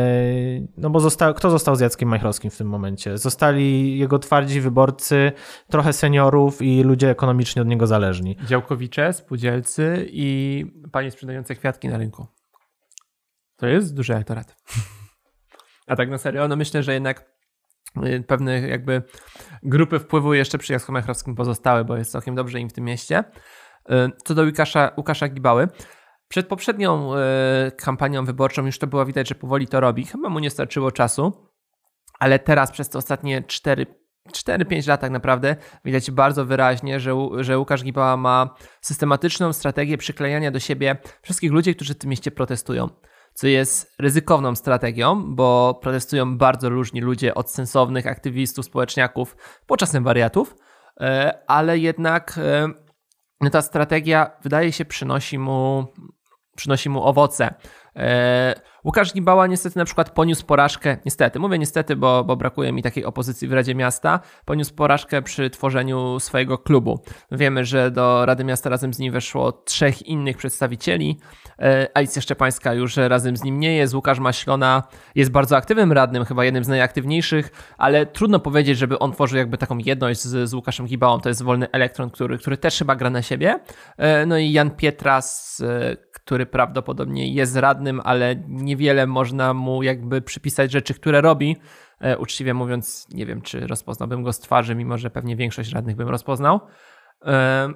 No 0.78 0.90
bo 0.90 1.00
zosta- 1.00 1.34
kto 1.34 1.50
został 1.50 1.76
z 1.76 1.80
Jackiem 1.80 2.10
Majchrowskim 2.10 2.52
w 2.52 2.58
tym 2.58 2.68
momencie? 2.68 3.18
Zostali 3.18 3.97
jego 4.00 4.20
twardzi 4.20 4.62
wyborcy, 4.62 5.32
trochę 5.70 5.94
seniorów 5.94 6.62
i 6.62 6.84
ludzie 6.84 7.10
ekonomicznie 7.10 7.62
od 7.62 7.68
niego 7.68 7.88
zależni. 7.88 8.38
Działkowicze, 8.46 9.14
spółdzielcy 9.14 10.08
i 10.10 10.66
panie 10.92 11.12
sprzedające 11.12 11.56
kwiatki 11.56 11.88
na 11.88 11.98
rynku. 11.98 12.28
To 13.56 13.68
jest 13.68 13.96
duży 13.96 14.14
elektorat. 14.14 14.56
A 15.88 15.96
tak 15.96 16.10
na 16.10 16.18
serio, 16.18 16.48
no 16.48 16.56
myślę, 16.56 16.84
że 16.84 16.94
jednak 16.94 17.32
y, 18.06 18.24
pewne 18.28 18.60
jakby 18.68 19.04
grupy 19.64 20.00
wpływu 20.00 20.34
jeszcze 20.34 20.58
przy 20.58 20.78
Majchrowskim 20.90 21.36
pozostały, 21.36 21.86
bo 21.86 21.98
jest 21.98 22.12
całkiem 22.12 22.36
dobrze 22.36 22.60
im 22.60 22.70
w 22.70 22.74
tym 22.74 22.84
mieście. 22.84 23.24
Y, 23.92 23.94
Co 24.26 24.36
do 24.36 24.44
Łukasza, 24.44 24.92
Łukasza 24.98 25.28
Gibały, 25.28 25.68
przed 26.28 26.48
poprzednią 26.48 27.14
y, 27.16 27.18
kampanią 27.72 28.26
wyborczą 28.26 28.66
już 28.66 28.80
to 28.80 28.88
było 28.88 29.06
widać, 29.06 29.30
że 29.30 29.36
powoli 29.36 29.68
to 29.68 29.80
robi. 29.80 30.06
Chyba 30.06 30.30
mu 30.30 30.40
nie 30.40 30.50
starczyło 30.50 30.92
czasu, 30.92 31.50
ale 32.20 32.40
teraz 32.40 32.72
przez 32.72 32.90
te 32.90 32.98
ostatnie 32.98 33.44
4 33.44 33.86
4-5 34.32 34.88
lat 34.88 35.02
tak 35.02 35.12
naprawdę 35.12 35.56
widać 35.86 36.12
bardzo 36.12 36.46
wyraźnie, 36.46 37.00
że, 37.00 37.12
że 37.40 37.60
Łukasz 37.60 37.84
Gibała 37.84 38.18
ma 38.18 38.56
systematyczną 38.82 39.54
strategię 39.54 39.98
przyklejania 39.98 40.52
do 40.52 40.60
siebie 40.60 40.98
wszystkich 41.22 41.52
ludzi, 41.52 41.76
którzy 41.76 41.94
w 41.94 41.98
tym 41.98 42.10
mieście 42.10 42.32
protestują. 42.32 42.90
Co 43.34 43.48
jest 43.48 43.96
ryzykowną 44.00 44.56
strategią, 44.56 45.36
bo 45.36 45.80
protestują 45.82 46.38
bardzo 46.38 46.70
różni 46.70 47.02
ludzie, 47.02 47.36
od 47.36 47.52
sensownych 47.52 48.08
aktywistów, 48.08 48.66
społeczniaków, 48.66 49.36
po 49.68 49.78
czasem 49.78 50.04
wariatów, 50.04 50.56
e, 51.02 51.40
ale 51.48 51.78
jednak 51.78 52.38
e, 52.38 52.68
no 53.42 53.50
ta 53.50 53.62
strategia 53.62 54.32
wydaje 54.44 54.72
się 54.72 54.86
przynosi 54.86 55.40
mu, 55.40 55.86
przynosi 56.56 56.90
mu 56.90 57.04
owoce. 57.04 57.54
Łukasz 58.88 59.14
Gibała 59.14 59.48
niestety 59.48 59.80
na 59.80 59.86
przykład 59.86 60.10
poniósł 60.10 60.46
porażkę, 60.46 60.98
niestety, 61.06 61.40
mówię 61.40 61.60
niestety, 61.60 61.96
bo, 61.96 62.24
bo 62.24 62.36
brakuje 62.36 62.72
mi 62.72 62.84
takiej 62.84 63.06
opozycji 63.06 63.48
w 63.48 63.54
Radzie 63.54 63.76
Miasta, 63.76 64.20
poniósł 64.46 64.76
porażkę 64.76 65.22
przy 65.22 65.50
tworzeniu 65.50 66.20
swojego 66.20 66.58
klubu. 66.58 67.00
Wiemy, 67.32 67.66
że 67.66 67.92
do 67.92 68.26
Rady 68.26 68.44
Miasta 68.44 68.70
razem 68.70 68.94
z 68.94 69.00
nim 69.00 69.14
weszło 69.14 69.52
trzech 69.52 70.02
innych 70.02 70.38
przedstawicieli, 70.38 71.18
e, 71.60 71.88
Alicja 71.94 72.22
Szczepańska 72.22 72.74
już 72.74 72.98
razem 72.98 73.38
z 73.38 73.44
nim 73.44 73.60
nie 73.60 73.76
jest, 73.76 73.94
Łukasz 73.94 74.20
Maślona 74.20 74.84
jest 75.16 75.32
bardzo 75.32 75.58
aktywnym 75.58 75.92
radnym, 75.92 76.26
chyba 76.26 76.46
jednym 76.46 76.64
z 76.64 76.68
najaktywniejszych, 76.68 77.52
ale 77.78 78.06
trudno 78.06 78.40
powiedzieć, 78.40 78.78
żeby 78.78 79.00
on 79.00 79.12
tworzył 79.12 79.38
jakby 79.38 79.58
taką 79.58 79.78
jedność 79.78 80.22
z, 80.22 80.50
z 80.50 80.54
Łukaszem 80.54 80.86
Gibałą, 80.86 81.20
to 81.20 81.30
jest 81.30 81.44
wolny 81.44 81.72
elektron, 81.72 82.10
który, 82.10 82.38
który 82.38 82.58
też 82.58 82.78
chyba 82.78 82.96
gra 82.96 83.10
na 83.10 83.22
siebie. 83.22 83.60
E, 83.98 84.26
No 84.26 84.38
i 84.38 84.52
Jan 84.52 84.72
Pietras, 84.72 85.62
e, 85.66 86.08
który 86.28 86.46
prawdopodobnie 86.46 87.34
jest 87.34 87.56
radnym, 87.56 88.02
ale 88.04 88.36
niewiele 88.78 89.08
można 89.08 89.54
mu 89.54 89.84
jakby 89.84 90.22
przypisać 90.22 90.72
rzeczy, 90.72 90.94
które 90.94 91.22
robi. 91.22 91.58
E, 92.02 92.18
Uczciwie 92.18 92.54
mówiąc, 92.54 93.08
nie 93.14 93.26
wiem, 93.26 93.42
czy 93.42 93.68
rozpoznałbym 93.68 94.24
go 94.24 94.34
z 94.34 94.40
twarzy, 94.40 94.76
mimo 94.76 94.98
że 94.98 95.10
pewnie 95.10 95.36
większość 95.36 95.74
radnych 95.74 95.96
bym 95.96 96.10
rozpoznał. 96.10 96.60
E, 97.26 97.70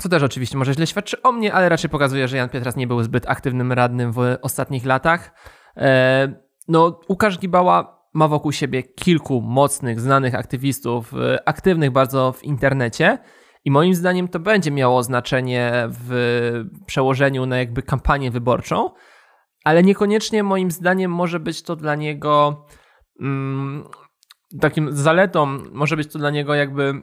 Co 0.00 0.08
też 0.08 0.22
oczywiście 0.22 0.58
może 0.58 0.74
źle 0.74 0.86
świadczy 0.86 1.22
o 1.22 1.32
mnie, 1.32 1.54
ale 1.54 1.68
raczej 1.68 1.90
pokazuje, 1.90 2.28
że 2.28 2.36
Jan 2.36 2.48
Pietras 2.48 2.76
nie 2.76 2.86
był 2.86 3.02
zbyt 3.02 3.28
aktywnym 3.28 3.72
radnym 3.72 4.12
w 4.12 4.18
ostatnich 4.42 4.84
latach. 4.84 5.32
E, 5.76 6.32
No, 6.68 7.00
Łukasz 7.08 7.38
Gibała 7.38 8.00
ma 8.14 8.28
wokół 8.28 8.52
siebie 8.52 8.82
kilku 8.82 9.40
mocnych, 9.40 10.00
znanych 10.00 10.34
aktywistów, 10.34 11.12
aktywnych 11.46 11.90
bardzo 11.90 12.32
w 12.32 12.44
internecie. 12.44 13.18
I 13.64 13.70
moim 13.70 13.94
zdaniem 13.94 14.28
to 14.28 14.38
będzie 14.38 14.70
miało 14.70 15.02
znaczenie 15.02 15.72
w 15.88 16.10
przełożeniu 16.86 17.46
na 17.46 17.58
jakby 17.58 17.82
kampanię 17.82 18.30
wyborczą, 18.30 18.90
ale 19.64 19.82
niekoniecznie 19.82 20.42
moim 20.42 20.70
zdaniem 20.70 21.12
może 21.12 21.40
być 21.40 21.62
to 21.62 21.76
dla 21.76 21.94
niego 21.94 22.64
mm, 23.20 23.84
takim 24.60 24.92
zaletą, 24.92 25.46
może 25.72 25.96
być 25.96 26.12
to 26.12 26.18
dla 26.18 26.30
niego 26.30 26.54
jakby 26.54 27.02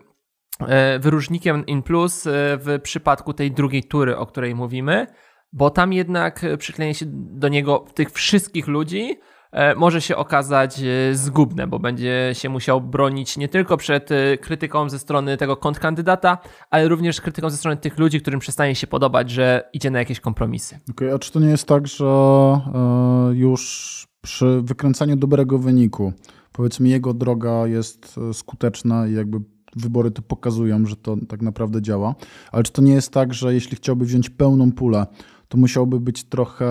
e, 0.60 1.00
wyróżnikiem 1.00 1.66
in 1.66 1.84
plus 1.84 2.28
e, 2.28 2.32
w 2.58 2.80
przypadku 2.84 3.34
tej 3.34 3.52
drugiej 3.52 3.84
tury, 3.84 4.18
o 4.18 4.26
której 4.26 4.56
mówimy, 4.56 5.08
bo 5.54 5.70
tam 5.70 5.94
jednak 5.94 6.46
przyklejenie 6.58 6.96
się 6.96 7.06
do 7.12 7.48
niego 7.48 7.86
tych 7.94 8.12
wszystkich 8.12 8.68
ludzi 8.68 9.20
może 9.78 10.02
się 10.02 10.16
okazać 10.16 10.80
e, 10.80 11.16
zgubne, 11.16 11.68
bo 11.68 11.80
będzie 11.80 12.30
się 12.34 12.50
musiał 12.50 12.82
bronić 12.82 13.38
nie 13.38 13.48
tylko 13.48 13.78
przed 13.78 14.12
e, 14.12 14.38
krytyką 14.38 14.90
ze 14.90 15.00
strony 15.00 15.38
tego 15.38 15.58
kontrkandydata, 15.58 16.38
ale 16.70 16.88
również 16.88 17.22
krytyką 17.22 17.50
ze 17.50 17.58
strony 17.58 17.78
tych 17.78 17.98
ludzi, 17.98 18.22
którym 18.22 18.40
przestanie 18.40 18.76
się 18.76 18.88
podobać, 18.88 19.30
że 19.30 19.70
idzie 19.74 19.92
na 19.92 20.00
jakieś 20.00 20.20
kompromisy. 20.20 20.80
Okay, 20.92 21.14
a 21.14 21.20
czy 21.20 21.32
to 21.32 21.40
nie 21.40 21.50
jest 21.50 21.68
tak, 21.68 21.88
że 21.88 22.06
już 23.34 24.08
przy 24.22 24.62
wykręcaniu 24.64 25.16
dobrego 25.16 25.60
wyniku, 25.60 26.14
powiedzmy 26.52 26.90
jego 26.90 27.14
droga 27.14 27.68
jest 27.68 28.16
skuteczna 28.34 29.08
i 29.08 29.14
jakby 29.14 29.38
wybory 29.76 30.12
to 30.12 30.22
pokazują, 30.22 30.86
że 30.86 30.96
to 30.96 31.16
tak 31.30 31.42
naprawdę 31.42 31.82
działa, 31.82 32.16
ale 32.52 32.64
czy 32.64 32.72
to 32.72 32.82
nie 32.82 32.94
jest 32.94 33.12
tak, 33.12 33.34
że 33.34 33.54
jeśli 33.54 33.78
chciałby 33.78 34.06
wziąć 34.06 34.30
pełną 34.30 34.72
pulę, 34.72 35.06
to 35.48 35.58
musiałby 35.58 36.00
być 36.00 36.24
trochę, 36.24 36.68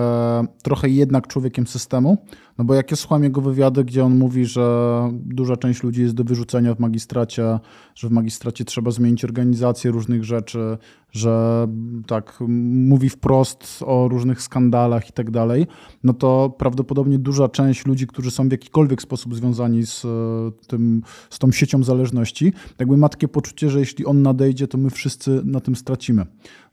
trochę 0.63 0.89
jednak 0.89 1.27
człowiekiem 1.27 1.67
systemu, 1.67 2.25
no 2.57 2.65
bo 2.65 2.73
jak 2.73 2.91
ja 2.91 2.97
słucham 2.97 3.23
jego 3.23 3.41
wywiady, 3.41 3.83
gdzie 3.83 4.05
on 4.05 4.17
mówi, 4.17 4.45
że 4.45 4.67
duża 5.13 5.57
część 5.57 5.83
ludzi 5.83 6.01
jest 6.01 6.15
do 6.15 6.23
wyrzucenia 6.23 6.75
w 6.75 6.79
magistracie, 6.79 7.59
że 7.95 8.07
w 8.07 8.11
magistracie 8.11 8.65
trzeba 8.65 8.91
zmienić 8.91 9.25
organizację 9.25 9.91
różnych 9.91 10.23
rzeczy, 10.23 10.77
że 11.11 11.67
tak 12.07 12.39
mówi 12.47 13.09
wprost 13.09 13.83
o 13.85 14.07
różnych 14.07 14.41
skandalach 14.41 15.09
i 15.09 15.13
tak 15.13 15.31
dalej, 15.31 15.67
no 16.03 16.13
to 16.13 16.55
prawdopodobnie 16.57 17.19
duża 17.19 17.49
część 17.49 17.85
ludzi, 17.85 18.07
którzy 18.07 18.31
są 18.31 18.49
w 18.49 18.51
jakikolwiek 18.51 19.01
sposób 19.01 19.35
związani 19.35 19.85
z, 19.85 20.05
e, 20.05 20.67
tym, 20.67 21.03
z 21.29 21.39
tą 21.39 21.51
siecią 21.51 21.83
zależności, 21.83 22.53
jakby 22.79 22.97
ma 22.97 23.09
takie 23.09 23.27
poczucie, 23.27 23.69
że 23.69 23.79
jeśli 23.79 24.05
on 24.05 24.21
nadejdzie, 24.21 24.67
to 24.67 24.77
my 24.77 24.89
wszyscy 24.89 25.41
na 25.45 25.59
tym 25.59 25.75
stracimy. 25.75 26.25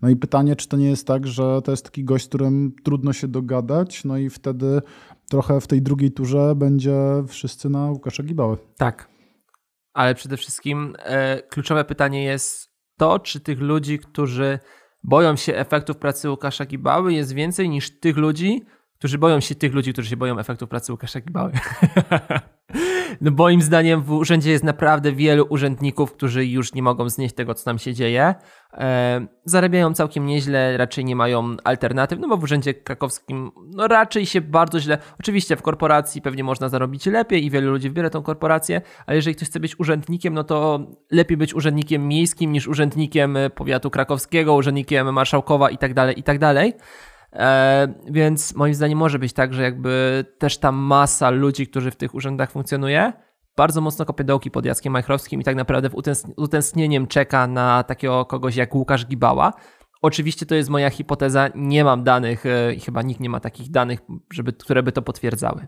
No 0.03 0.09
i 0.09 0.17
pytanie, 0.17 0.57
czy 0.57 0.69
to 0.69 0.77
nie 0.77 0.89
jest 0.89 1.07
tak, 1.07 1.27
że 1.27 1.63
to 1.65 1.71
jest 1.71 1.85
taki 1.85 2.05
gość, 2.05 2.25
z 2.25 2.29
którym 2.29 2.73
trudno 2.83 3.13
się 3.13 3.29
dogadać, 3.29 4.05
no 4.05 4.19
i 4.19 4.31
wtedy 4.31 4.83
trochę 5.35 5.61
w 5.61 5.67
tej 5.67 5.83
drugiej 5.83 6.13
turze 6.13 6.55
będzie 6.57 6.97
wszyscy 7.29 7.71
na 7.71 7.91
Łukasza 7.91 8.23
Gibały. 8.23 8.57
Tak, 8.77 9.09
ale 9.93 10.15
przede 10.15 10.37
wszystkim 10.37 10.97
e, 10.99 11.43
kluczowe 11.43 11.85
pytanie 11.85 12.25
jest 12.25 12.69
to, 12.99 13.19
czy 13.19 13.41
tych 13.41 13.61
ludzi, 13.61 13.99
którzy 13.99 14.59
boją 15.03 15.37
się 15.37 15.55
efektów 15.55 15.97
pracy 15.97 16.31
Łukasza 16.31 16.65
Gibały 16.65 17.13
jest 17.13 17.33
więcej 17.33 17.69
niż 17.69 18.01
tych 18.01 18.17
ludzi, 18.17 18.63
którzy 18.99 19.19
boją 19.19 19.41
się 19.41 19.55
tych 19.55 19.75
ludzi, 19.75 19.93
którzy 19.93 20.11
się 20.11 20.17
boją 20.17 20.39
efektów 20.39 20.69
pracy 20.69 20.93
Łukasza 20.93 21.21
Gibały. 21.21 21.53
no 23.21 23.31
moim 23.31 23.63
zdaniem 23.63 24.03
w 24.03 24.13
urzędzie 24.13 24.51
jest 24.51 24.65
naprawdę 24.65 25.13
wielu 25.13 25.47
urzędników, 25.49 26.13
którzy 26.13 26.47
już 26.47 26.75
nie 26.75 26.83
mogą 26.83 27.09
znieść 27.09 27.35
tego, 27.35 27.55
co 27.55 27.65
tam 27.65 27.79
się 27.79 27.95
dzieje. 27.95 28.35
E, 28.73 29.27
zarabiają 29.45 29.95
całkiem 29.95 30.27
nieźle, 30.27 30.77
raczej 30.77 31.05
nie 31.05 31.17
mają 31.17 31.57
alternatyw, 31.65 32.19
no 32.19 32.29
bo 32.29 32.37
w 32.37 32.43
urzędzie 32.43 32.75
krakowskim 32.75 33.51
no 33.67 33.89
raczej 33.89 34.27
się 34.27 34.41
bardzo 34.41 34.81
źle, 34.81 34.99
oczywiście 35.21 35.57
w 35.57 35.63
korporacji 35.63 36.23
pewnie 36.23 36.45
można 36.45 36.69
zarobić 36.69 37.07
lepiej 37.07 37.45
i 37.45 37.51
wielu 37.51 37.71
ludzi 37.71 37.89
wybiera 37.89 38.11
tą 38.11 38.23
korporację, 38.23 38.81
ale 39.07 39.17
jeżeli 39.17 39.37
ktoś 39.37 39.49
chce 39.49 39.61
być 39.61 39.81
urzędnikiem, 39.81 40.35
no 40.35 40.45
to 40.45 40.87
lepiej 41.11 41.37
być 41.37 41.55
urzędnikiem 41.55 42.09
miejskim 42.09 42.53
niż 42.53 42.69
urzędnikiem 42.69 43.39
powiatu 43.55 43.91
krakowskiego, 43.91 44.55
urzędnikiem 44.55 45.13
marszałkowa 45.13 45.71
i 45.71 45.79
tak 45.79 45.95
dalej, 45.95 46.21
i 46.21 46.23
tak 46.23 46.39
dalej. 46.39 46.75
E, 47.35 47.95
więc 48.11 48.55
moim 48.55 48.75
zdaniem 48.75 48.99
może 48.99 49.19
być 49.19 49.33
tak, 49.33 49.55
że 49.55 49.63
jakby 49.63 50.25
też 50.39 50.59
ta 50.59 50.73
masa 50.73 51.31
ludzi, 51.31 51.67
którzy 51.67 51.91
w 51.91 51.97
tych 51.97 52.15
urzędach 52.15 52.51
funkcjonuje, 52.51 53.13
bardzo 53.57 53.81
mocno 53.81 54.05
kopie 54.05 54.25
dołki 54.25 54.51
pod 54.51 54.65
Jackiem 54.65 54.93
Majchrowskim 54.93 55.41
i 55.41 55.45
tak 55.45 55.57
naprawdę 55.57 55.89
utęsknieniem 56.37 57.07
czeka 57.07 57.47
na 57.47 57.83
takiego 57.83 58.25
kogoś 58.25 58.57
jak 58.57 58.75
Łukasz 58.75 59.07
Gibała. 59.07 59.53
Oczywiście 60.03 60.47
to 60.47 60.55
jest 60.55 60.71
moja 60.71 60.91
hipoteza, 60.91 61.49
nie 61.55 61.85
mam 61.85 62.05
danych 62.05 62.47
e, 62.47 62.75
i 62.75 62.81
chyba 62.81 63.03
nikt 63.03 63.21
nie 63.21 63.31
ma 63.31 63.41
takich 63.41 63.71
danych, 63.71 64.01
żeby, 64.33 64.53
które 64.53 64.83
by 64.83 64.93
to 64.93 65.03
potwierdzały. 65.03 65.67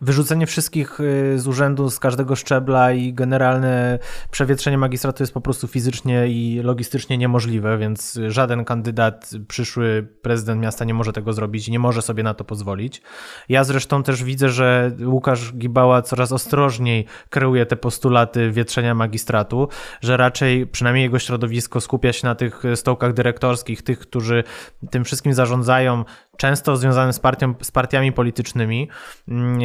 Wyrzucenie 0.00 0.46
wszystkich 0.46 1.00
y, 1.00 1.38
z 1.38 1.46
urzędu, 1.46 1.90
z 1.90 1.98
każdego 1.98 2.36
szczebla 2.36 2.92
i 2.92 3.14
generalne 3.14 3.98
przewietrzenie 4.30 4.78
magistratu 4.78 5.22
jest 5.22 5.34
po 5.34 5.40
prostu 5.40 5.68
fizycznie 5.68 6.28
i 6.28 6.60
logistycznie 6.62 7.18
niemożliwe, 7.18 7.78
więc 7.78 8.18
żaden 8.28 8.64
kandydat, 8.64 9.30
przyszły 9.48 10.08
prezydent 10.22 10.62
miasta 10.62 10.84
nie 10.84 10.94
może 10.94 11.12
tego 11.12 11.32
zrobić 11.32 11.68
i 11.68 11.72
nie 11.72 11.78
może 11.78 12.02
sobie 12.02 12.22
na 12.22 12.34
to 12.34 12.44
pozwolić. 12.44 13.02
Ja 13.48 13.64
zresztą 13.64 14.02
też 14.02 14.24
widzę, 14.24 14.48
że 14.48 14.90
Łukasz 15.04 15.52
Gibała 15.52 16.02
coraz 16.02 16.32
ostrożniej 16.32 17.06
kreuje 17.30 17.66
te 17.66 17.76
postulaty 17.76 18.50
wietrzenia 18.50 18.94
magistratu, 18.94 19.68
że 20.00 20.16
raczej 20.16 20.66
przynajmniej 20.66 21.02
jego 21.02 21.18
środowisko 21.18 21.80
skupia 21.80 22.12
się 22.12 22.26
na 22.26 22.34
tych 22.34 22.62
stołkach 22.74 23.12
dyrektorskich, 23.12 23.82
tych, 23.82 23.98
którzy 23.98 24.44
tym 24.90 25.04
wszystkim 25.04 25.34
zarządzają, 25.34 26.04
często 26.36 26.76
związane 26.76 27.12
z, 27.12 27.20
partią, 27.20 27.54
z 27.62 27.70
partiami 27.70 28.12
politycznymi, 28.12 28.88
mm, 29.28 29.58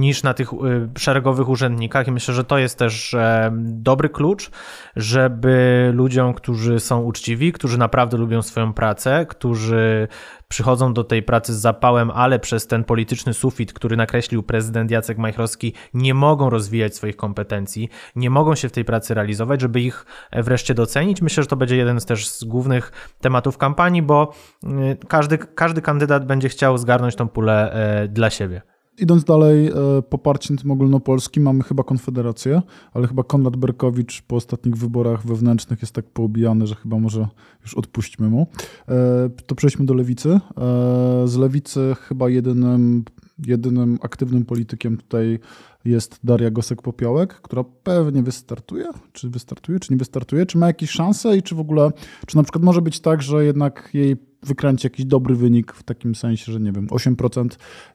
niż 0.00 0.22
na 0.22 0.34
tych 0.34 0.52
y, 0.52 0.88
szeregowych 0.98 1.48
urzędnikach. 1.48 2.08
I 2.08 2.12
myślę, 2.12 2.34
że 2.34 2.44
to 2.44 2.58
jest 2.58 2.78
też 2.78 3.16
dobry 3.52 4.08
klucz, 4.08 4.50
żeby 4.96 5.90
ludziom, 5.94 6.34
którzy 6.34 6.80
są 6.80 7.02
uczciwi, 7.02 7.52
którzy 7.52 7.78
naprawdę 7.78 8.16
lubią 8.16 8.42
swoją 8.42 8.72
pracę, 8.72 9.26
którzy 9.28 10.08
przychodzą 10.54 10.92
do 10.92 11.04
tej 11.04 11.22
pracy 11.22 11.54
z 11.54 11.58
zapałem, 11.58 12.10
ale 12.10 12.38
przez 12.38 12.66
ten 12.66 12.84
polityczny 12.84 13.34
sufit, 13.34 13.72
który 13.72 13.96
nakreślił 13.96 14.42
prezydent 14.42 14.90
Jacek 14.90 15.18
Majchrowski, 15.18 15.72
nie 15.94 16.14
mogą 16.14 16.50
rozwijać 16.50 16.96
swoich 16.96 17.16
kompetencji, 17.16 17.88
nie 18.16 18.30
mogą 18.30 18.54
się 18.54 18.68
w 18.68 18.72
tej 18.72 18.84
pracy 18.84 19.14
realizować, 19.14 19.60
żeby 19.60 19.80
ich 19.80 20.06
e, 20.30 20.42
wreszcie 20.42 20.74
docenić. 20.74 21.22
Myślę, 21.22 21.42
że 21.42 21.46
to 21.46 21.56
będzie 21.56 21.76
jeden 21.76 22.00
z 22.00 22.06
też 22.06 22.28
z 22.28 22.44
głównych 22.44 22.92
tematów 23.20 23.58
kampanii, 23.58 24.02
bo 24.02 24.32
y, 24.64 24.68
każdy, 25.08 25.38
każdy 25.38 25.82
kandydat 25.82 26.26
będzie 26.26 26.48
chciał 26.48 26.78
zgarnąć 26.78 27.16
tą 27.16 27.28
pulę 27.28 27.72
e, 27.72 28.08
dla 28.08 28.30
siebie. 28.30 28.73
Idąc 28.98 29.24
dalej, 29.24 29.66
e, 29.66 29.72
poparciem 30.02 30.56
tym 30.56 30.70
ogólnopolskim 30.70 31.42
mamy 31.42 31.62
chyba 31.62 31.82
Konfederację, 31.82 32.62
ale 32.92 33.06
chyba 33.06 33.22
Konrad 33.22 33.56
Berkowicz 33.56 34.22
po 34.22 34.36
ostatnich 34.36 34.76
wyborach 34.76 35.26
wewnętrznych 35.26 35.82
jest 35.82 35.94
tak 35.94 36.04
poobijany, 36.04 36.66
że 36.66 36.74
chyba 36.74 36.98
może 36.98 37.28
już 37.62 37.74
odpuśćmy 37.74 38.28
mu. 38.28 38.46
E, 38.88 39.30
to 39.46 39.54
przejdźmy 39.54 39.86
do 39.86 39.94
Lewicy. 39.94 40.30
E, 40.30 40.40
z 41.24 41.36
Lewicy 41.36 41.94
chyba 42.08 42.28
jedynym, 42.28 43.04
jedynym 43.46 43.98
aktywnym 44.02 44.44
politykiem 44.44 44.96
tutaj 44.96 45.38
jest 45.84 46.18
Daria 46.24 46.50
Gosek-Popiołek, 46.50 47.26
która 47.26 47.64
pewnie 47.82 48.22
wystartuje. 48.22 48.86
Czy 49.12 49.30
wystartuje, 49.30 49.80
czy 49.80 49.92
nie 49.92 49.98
wystartuje? 49.98 50.46
Czy 50.46 50.58
ma 50.58 50.66
jakieś 50.66 50.90
szanse 50.90 51.36
i 51.36 51.42
czy 51.42 51.54
w 51.54 51.60
ogóle, 51.60 51.92
czy 52.26 52.36
na 52.36 52.42
przykład 52.42 52.64
może 52.64 52.82
być 52.82 53.00
tak, 53.00 53.22
że 53.22 53.44
jednak 53.44 53.90
jej 53.92 54.16
wykręci 54.44 54.86
jakiś 54.86 55.04
dobry 55.04 55.34
wynik 55.34 55.72
w 55.72 55.82
takim 55.82 56.14
sensie, 56.14 56.52
że 56.52 56.60
nie 56.60 56.72
wiem, 56.72 56.86
8% 56.86 57.48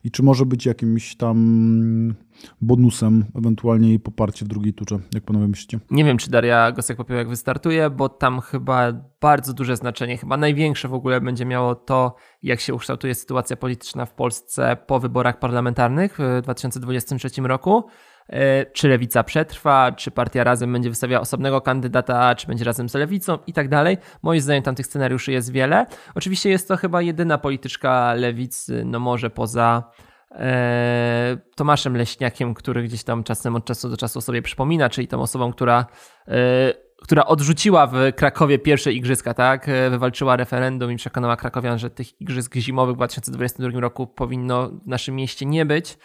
i 0.03 0.11
czy 0.11 0.23
może 0.23 0.45
być 0.45 0.65
jakimś 0.65 1.15
tam 1.15 2.15
bonusem 2.61 3.25
ewentualnie 3.35 3.89
jej 3.89 3.99
poparcie 3.99 4.45
w 4.45 4.47
drugiej 4.47 4.73
turze, 4.73 4.99
jak 5.13 5.23
panowie 5.23 5.47
myślicie? 5.47 5.79
Nie 5.91 6.03
wiem, 6.03 6.17
czy 6.17 6.31
Daria 6.31 6.71
Gosek-Popiołek 6.71 7.29
wystartuje, 7.29 7.89
bo 7.89 8.09
tam 8.09 8.41
chyba 8.41 8.93
bardzo 9.21 9.53
duże 9.53 9.77
znaczenie, 9.77 10.17
chyba 10.17 10.37
największe 10.37 10.87
w 10.87 10.93
ogóle 10.93 11.21
będzie 11.21 11.45
miało 11.45 11.75
to, 11.75 12.15
jak 12.43 12.59
się 12.59 12.73
ukształtuje 12.73 13.15
sytuacja 13.15 13.55
polityczna 13.55 14.05
w 14.05 14.13
Polsce 14.13 14.77
po 14.87 14.99
wyborach 14.99 15.39
parlamentarnych 15.39 16.17
w 16.39 16.41
2023 16.41 17.41
roku. 17.41 17.83
E, 18.29 18.65
czy 18.65 18.87
lewica 18.87 19.23
przetrwa, 19.23 19.91
czy 19.91 20.11
partia 20.11 20.43
razem 20.43 20.73
będzie 20.73 20.89
wystawiała 20.89 21.21
osobnego 21.21 21.61
kandydata, 21.61 22.35
czy 22.35 22.47
będzie 22.47 22.65
razem 22.65 22.89
z 22.89 22.93
lewicą 22.93 23.37
i 23.47 23.53
tak 23.53 23.69
dalej. 23.69 23.97
Moim 24.21 24.41
zdaniem 24.41 24.63
tam 24.63 24.75
tych 24.75 24.85
scenariuszy 24.85 25.31
jest 25.31 25.51
wiele. 25.51 25.85
Oczywiście 26.15 26.49
jest 26.49 26.67
to 26.67 26.77
chyba 26.77 27.01
jedyna 27.01 27.37
polityczka 27.37 28.13
lewicy, 28.13 28.83
no 28.85 28.99
może 28.99 29.29
poza 29.29 29.83
e, 30.31 31.37
Tomaszem 31.55 31.97
Leśniakiem, 31.97 32.53
który 32.53 32.83
gdzieś 32.83 33.03
tam 33.03 33.23
czasem 33.23 33.55
od 33.55 33.65
czasu 33.65 33.89
do 33.89 33.97
czasu 33.97 34.21
sobie 34.21 34.41
przypomina, 34.41 34.89
czyli 34.89 35.07
tą 35.07 35.21
osobą, 35.21 35.51
która 35.51 35.85
e, 36.27 36.89
która 37.01 37.25
odrzuciła 37.25 37.87
w 37.87 37.95
Krakowie 38.15 38.59
pierwsze 38.59 38.93
igrzyska, 38.93 39.33
tak? 39.33 39.69
Wywalczyła 39.89 40.35
referendum 40.35 40.91
i 40.91 40.95
przekonała 40.95 41.35
krakowian, 41.35 41.79
że 41.79 41.89
tych 41.89 42.21
igrzysk 42.21 42.55
zimowych 42.55 42.93
w 42.93 42.97
2022 42.97 43.79
roku 43.79 44.07
powinno 44.07 44.69
w 44.69 44.87
naszym 44.87 45.15
mieście 45.15 45.45
nie 45.45 45.65
być. 45.65 45.97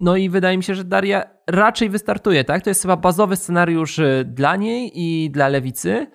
No 0.00 0.16
i 0.16 0.28
wydaje 0.28 0.56
mi 0.56 0.62
się, 0.62 0.74
że 0.74 0.84
Daria 0.84 1.24
raczej 1.46 1.88
wystartuje, 1.90 2.44
tak? 2.44 2.62
To 2.62 2.70
jest 2.70 2.82
chyba 2.82 2.96
bazowy 2.96 3.36
scenariusz 3.36 3.98
y, 3.98 4.24
dla 4.26 4.56
niej 4.56 4.90
i 4.94 5.30
dla 5.30 5.48
lewicy, 5.48 6.06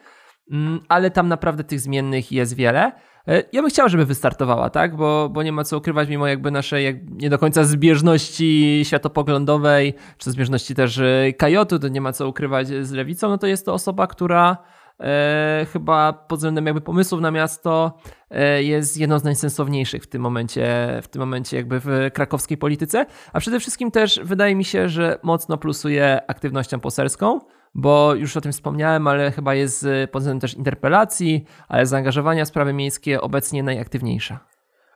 mm, 0.51 0.79
ale 0.89 1.11
tam 1.11 1.27
naprawdę 1.27 1.63
tych 1.63 1.79
zmiennych 1.79 2.31
jest 2.31 2.55
wiele. 2.55 2.91
Y, 3.29 3.43
ja 3.53 3.61
bym 3.61 3.69
chciał, 3.69 3.89
żeby 3.89 4.05
wystartowała, 4.05 4.69
tak? 4.69 4.95
Bo, 4.95 5.29
bo 5.29 5.43
nie 5.43 5.51
ma 5.51 5.63
co 5.63 5.77
ukrywać, 5.77 6.09
mimo 6.09 6.27
jakby 6.27 6.51
naszej 6.51 6.85
jak 6.85 6.95
nie 7.09 7.29
do 7.29 7.39
końca 7.39 7.63
zbieżności 7.63 8.81
światopoglądowej, 8.83 9.93
czy 10.17 10.31
zbieżności 10.31 10.75
też 10.75 10.97
y, 10.97 11.33
Kajotu, 11.37 11.79
to 11.79 11.87
nie 11.87 12.01
ma 12.01 12.11
co 12.13 12.27
ukrywać 12.27 12.67
z 12.67 12.91
lewicą, 12.91 13.29
no 13.29 13.37
to 13.37 13.47
jest 13.47 13.65
to 13.65 13.73
osoba, 13.73 14.07
która 14.07 14.57
e, 15.01 15.65
chyba 15.73 16.13
pod 16.13 16.39
względem 16.39 16.65
jakby 16.65 16.81
pomysłów 16.81 17.21
na 17.21 17.31
miasto 17.31 17.97
e, 18.29 18.63
jest 18.63 18.97
jedną 18.97 19.19
z 19.19 19.23
najsensowniejszych 19.23 20.03
w 20.03 20.07
tym 20.07 20.21
momencie, 20.21 20.99
w 21.03 21.07
tym 21.07 21.19
momencie 21.19 21.57
jakby 21.57 21.79
w 21.79 22.09
krakowskiej 22.13 22.57
polityce, 22.57 23.05
a 23.33 23.39
przede 23.39 23.59
wszystkim 23.59 23.91
też 23.91 24.19
wydaje 24.23 24.55
mi 24.55 24.65
się, 24.65 24.89
że 24.89 25.19
mocno 25.23 25.57
plusuje 25.57 26.21
aktywnością 26.27 26.79
poselską, 26.79 27.39
bo 27.75 28.15
już 28.15 28.37
o 28.37 28.41
tym 28.41 28.51
wspomniałem, 28.51 29.07
ale 29.07 29.31
chyba 29.31 29.55
jest 29.55 29.87
pod 30.11 30.21
względem 30.21 30.41
też 30.41 30.53
interpelacji, 30.53 31.45
ale 31.67 31.85
zaangażowania 31.85 32.45
w 32.45 32.47
sprawy 32.47 32.73
miejskie 32.73 33.21
obecnie 33.21 33.63
najaktywniejsza. 33.63 34.50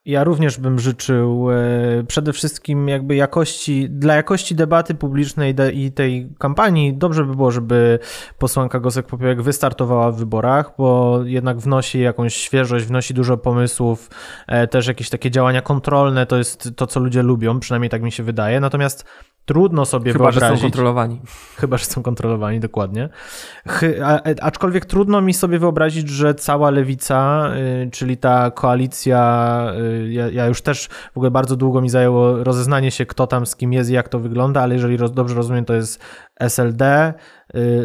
Ja 0.05 0.23
również 0.23 0.57
bym 0.57 0.79
życzył 0.79 1.51
e, 1.51 1.55
przede 2.07 2.33
wszystkim 2.33 2.87
jakby 2.87 3.15
jakości, 3.15 3.89
dla 3.89 4.15
jakości 4.15 4.55
debaty 4.55 4.95
publicznej 4.95 5.55
i 5.73 5.91
tej 5.91 6.29
kampanii 6.39 6.93
dobrze 6.93 7.25
by 7.25 7.35
było, 7.35 7.51
żeby 7.51 7.99
posłanka 8.39 8.79
Gosek-Popiołek 8.79 9.41
wystartowała 9.41 10.11
w 10.11 10.17
wyborach, 10.17 10.71
bo 10.77 11.19
jednak 11.23 11.57
wnosi 11.57 11.99
jakąś 11.99 12.35
świeżość, 12.35 12.85
wnosi 12.85 13.13
dużo 13.13 13.37
pomysłów, 13.37 14.09
e, 14.47 14.67
też 14.67 14.87
jakieś 14.87 15.09
takie 15.09 15.31
działania 15.31 15.61
kontrolne, 15.61 16.25
to 16.25 16.37
jest 16.37 16.69
to, 16.75 16.87
co 16.87 16.99
ludzie 16.99 17.23
lubią, 17.23 17.59
przynajmniej 17.59 17.89
tak 17.89 18.01
mi 18.01 18.11
się 18.11 18.23
wydaje. 18.23 18.59
Natomiast 18.59 19.05
Trudno 19.45 19.85
sobie 19.85 20.11
Chyba, 20.13 20.23
wyobrazić. 20.23 20.43
Chyba, 20.43 20.55
że 20.55 20.61
są 20.61 20.63
kontrolowani. 20.63 21.19
Chyba, 21.57 21.77
że 21.77 21.85
są 21.85 22.03
kontrolowani, 22.03 22.59
dokładnie. 22.59 23.09
a, 24.03 24.21
aczkolwiek 24.41 24.85
trudno 24.85 25.21
mi 25.21 25.33
sobie 25.33 25.59
wyobrazić, 25.59 26.09
że 26.09 26.35
cała 26.35 26.69
lewica, 26.69 27.49
y, 27.85 27.91
czyli 27.91 28.17
ta 28.17 28.51
koalicja, 28.51 29.73
y, 29.79 30.11
ja, 30.11 30.29
ja, 30.29 30.45
już 30.45 30.61
też 30.61 30.87
w 30.87 31.17
ogóle 31.17 31.31
bardzo 31.31 31.55
długo 31.55 31.81
mi 31.81 31.89
zajęło 31.89 32.43
rozeznanie 32.43 32.91
się, 32.91 33.05
kto 33.05 33.27
tam 33.27 33.45
z 33.45 33.55
kim 33.55 33.73
jest 33.73 33.89
i 33.89 33.93
jak 33.93 34.09
to 34.09 34.19
wygląda, 34.19 34.61
ale 34.61 34.73
jeżeli 34.73 34.97
roz, 34.97 35.11
dobrze 35.11 35.35
rozumiem, 35.35 35.65
to 35.65 35.73
jest 35.73 35.99
SLD, 36.39 37.13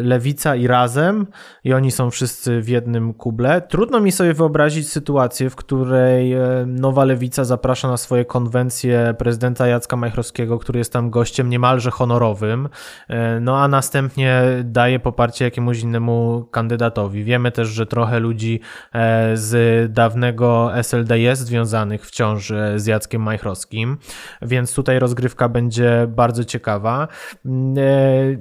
Lewica 0.03 0.55
i 0.55 0.67
Razem 0.67 1.27
i 1.63 1.73
oni 1.73 1.91
są 1.91 2.11
wszyscy 2.11 2.61
w 2.61 2.69
jednym 2.69 3.13
kuble. 3.13 3.61
Trudno 3.61 3.99
mi 3.99 4.11
sobie 4.11 4.33
wyobrazić 4.33 4.89
sytuację, 4.89 5.49
w 5.49 5.55
której 5.55 6.33
y, 6.33 6.65
Nowa 6.65 7.05
Lewica 7.05 7.45
zaprasza 7.45 7.87
na 7.87 7.97
swoje 7.97 8.25
konwencje 8.25 9.15
prezydenta 9.17 9.67
Jacka 9.67 9.95
Majchrowskiego, 9.95 10.59
który 10.59 10.79
jest 10.79 10.93
tam 10.93 11.09
gościem 11.09 11.49
niemalże 11.49 11.91
honorowym, 11.91 12.65
y, 13.09 13.13
no 13.41 13.57
a 13.57 13.67
następnie 13.67 14.41
daje 14.63 14.99
poparcie 14.99 15.45
jakiemuś 15.45 15.79
innemu 15.79 16.47
kandydatowi. 16.51 17.23
Wiemy 17.23 17.51
też, 17.51 17.67
że 17.67 17.85
trochę 17.85 18.19
ludzi 18.19 18.59
z 19.33 19.93
dawnego 19.93 20.77
SLD 20.77 21.19
jest 21.19 21.41
związanych 21.41 22.05
wciąż 22.05 22.53
z 22.75 22.85
Jackiem 22.85 23.21
Majchrowskim, 23.21 23.97
więc 24.41 24.75
tutaj 24.75 24.99
rozgrywka 24.99 25.49
będzie 25.49 26.07
bardzo 26.07 26.43
ciekawa. 26.43 27.07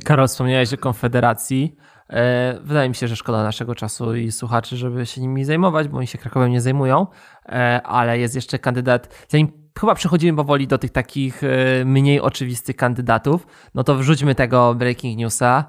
Karol, 0.04 0.28
wspomniałeś 0.28 0.72
o 0.74 0.76
Konfederacji. 1.10 1.76
E, 2.10 2.58
wydaje 2.62 2.88
mi 2.88 2.94
się, 2.94 3.08
że 3.08 3.16
szkoda 3.16 3.42
naszego 3.42 3.74
czasu 3.74 4.14
i 4.14 4.32
słuchaczy, 4.32 4.76
żeby 4.76 5.06
się 5.06 5.20
nimi 5.20 5.44
zajmować, 5.44 5.88
bo 5.88 5.98
oni 5.98 6.06
się 6.06 6.18
Krakowem 6.18 6.50
nie 6.50 6.60
zajmują, 6.60 7.06
e, 7.48 7.82
ale 7.82 8.18
jest 8.18 8.34
jeszcze 8.34 8.58
kandydat, 8.58 9.26
zanim 9.28 9.48
chyba 9.80 9.94
przechodzimy 9.94 10.36
powoli 10.36 10.66
do 10.66 10.78
tych 10.78 10.90
takich 10.90 11.44
e, 11.44 11.84
mniej 11.84 12.20
oczywistych 12.20 12.76
kandydatów, 12.76 13.46
no 13.74 13.84
to 13.84 13.94
wrzućmy 13.94 14.34
tego 14.34 14.74
breaking 14.74 15.18
newsa. 15.18 15.64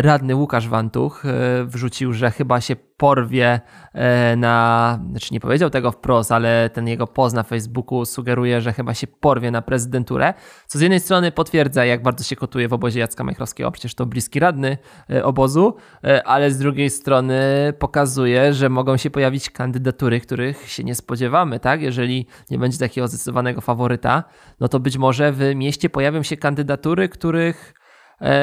Radny 0.00 0.36
Łukasz 0.36 0.68
Wantuch 0.68 1.22
wrzucił, 1.66 2.12
że 2.12 2.30
chyba 2.30 2.60
się 2.60 2.76
porwie 2.98 3.60
e, 3.92 4.36
na, 4.36 4.98
znaczy 5.10 5.28
nie 5.32 5.40
powiedział 5.40 5.70
tego 5.70 5.90
wprost, 5.90 6.32
ale 6.32 6.70
ten 6.70 6.88
jego 6.88 7.06
post 7.06 7.34
na 7.34 7.42
Facebooku 7.42 8.04
sugeruje, 8.04 8.60
że 8.60 8.72
chyba 8.72 8.94
się 8.94 9.06
porwie 9.06 9.50
na 9.50 9.62
prezydenturę, 9.62 10.34
co 10.66 10.78
z 10.78 10.82
jednej 10.82 11.00
strony 11.00 11.32
potwierdza, 11.32 11.84
jak 11.84 12.02
bardzo 12.02 12.24
się 12.24 12.36
kotuje 12.36 12.68
w 12.68 12.72
obozie 12.72 13.00
Jacka 13.00 13.24
Majchrowskiego, 13.24 13.70
przecież 13.70 13.94
to 13.94 14.06
bliski 14.06 14.40
radny 14.40 14.78
e, 15.10 15.24
obozu, 15.24 15.76
e, 16.04 16.26
ale 16.26 16.50
z 16.50 16.58
drugiej 16.58 16.90
strony 16.90 17.38
pokazuje, 17.78 18.54
że 18.54 18.68
mogą 18.68 18.96
się 18.96 19.10
pojawić 19.10 19.50
kandydatury, 19.50 20.20
których 20.20 20.70
się 20.70 20.84
nie 20.84 20.94
spodziewamy, 20.94 21.60
tak? 21.60 21.82
Jeżeli 21.82 22.26
nie 22.50 22.58
będzie 22.58 22.78
takiego 22.78 23.08
zdecydowanego 23.08 23.60
faworyta, 23.60 24.24
no 24.60 24.68
to 24.68 24.80
być 24.80 24.98
może 24.98 25.32
w 25.32 25.54
mieście 25.54 25.90
pojawią 25.90 26.22
się 26.22 26.36
kandydatury, 26.36 27.08
których 27.08 27.74
E, 27.77 27.77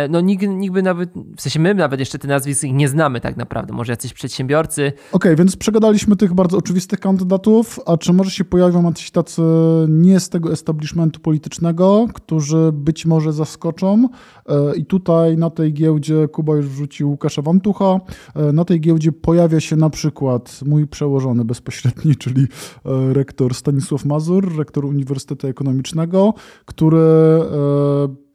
no 0.10 0.22
nikt, 0.22 0.48
nikt 0.48 0.74
by 0.74 0.82
nawet, 0.82 1.10
w 1.38 1.42
sensie 1.42 1.60
my 1.60 1.74
nawet 1.74 2.00
jeszcze 2.00 2.20
te 2.20 2.28
nazwisk 2.28 2.64
nie 2.64 2.90
znamy 2.90 3.22
tak 3.22 3.38
naprawdę, 3.38 3.74
może 3.74 3.94
jacyś 3.94 4.14
przedsiębiorcy. 4.14 4.88
Okej, 4.88 5.12
okay, 5.12 5.36
więc 5.36 5.56
przegadaliśmy 5.56 6.16
tych 6.16 6.34
bardzo 6.34 6.58
oczywistych 6.58 7.00
kandydatów, 7.00 7.80
a 7.86 7.98
czy 7.98 8.14
może 8.14 8.32
się 8.32 8.46
pojawią 8.46 8.84
jacyś 8.84 9.12
tacy 9.12 9.42
nie 9.88 10.20
z 10.20 10.30
tego 10.30 10.52
establishmentu 10.52 11.20
politycznego, 11.20 12.08
którzy 12.14 12.72
być 12.74 13.06
może 13.06 13.34
zaskoczą 13.34 14.10
e, 14.46 14.76
i 14.76 14.86
tutaj 14.86 15.38
na 15.38 15.50
tej 15.50 15.74
giełdzie 15.74 16.28
Kuba 16.28 16.56
już 16.56 16.68
wrzucił 16.68 17.10
Łukasza 17.10 17.42
Wantucha, 17.42 18.00
e, 18.36 18.52
na 18.52 18.66
tej 18.66 18.82
giełdzie 18.82 19.12
pojawia 19.12 19.60
się 19.60 19.76
na 19.76 19.90
przykład 19.90 20.60
mój 20.66 20.88
przełożony 20.88 21.46
bezpośredni, 21.46 22.16
czyli 22.26 22.48
rektor 23.14 23.54
Stanisław 23.54 24.06
Mazur, 24.06 24.58
rektor 24.58 24.86
Uniwersytetu 24.86 25.48
Ekonomicznego, 25.48 26.34
który 26.66 26.98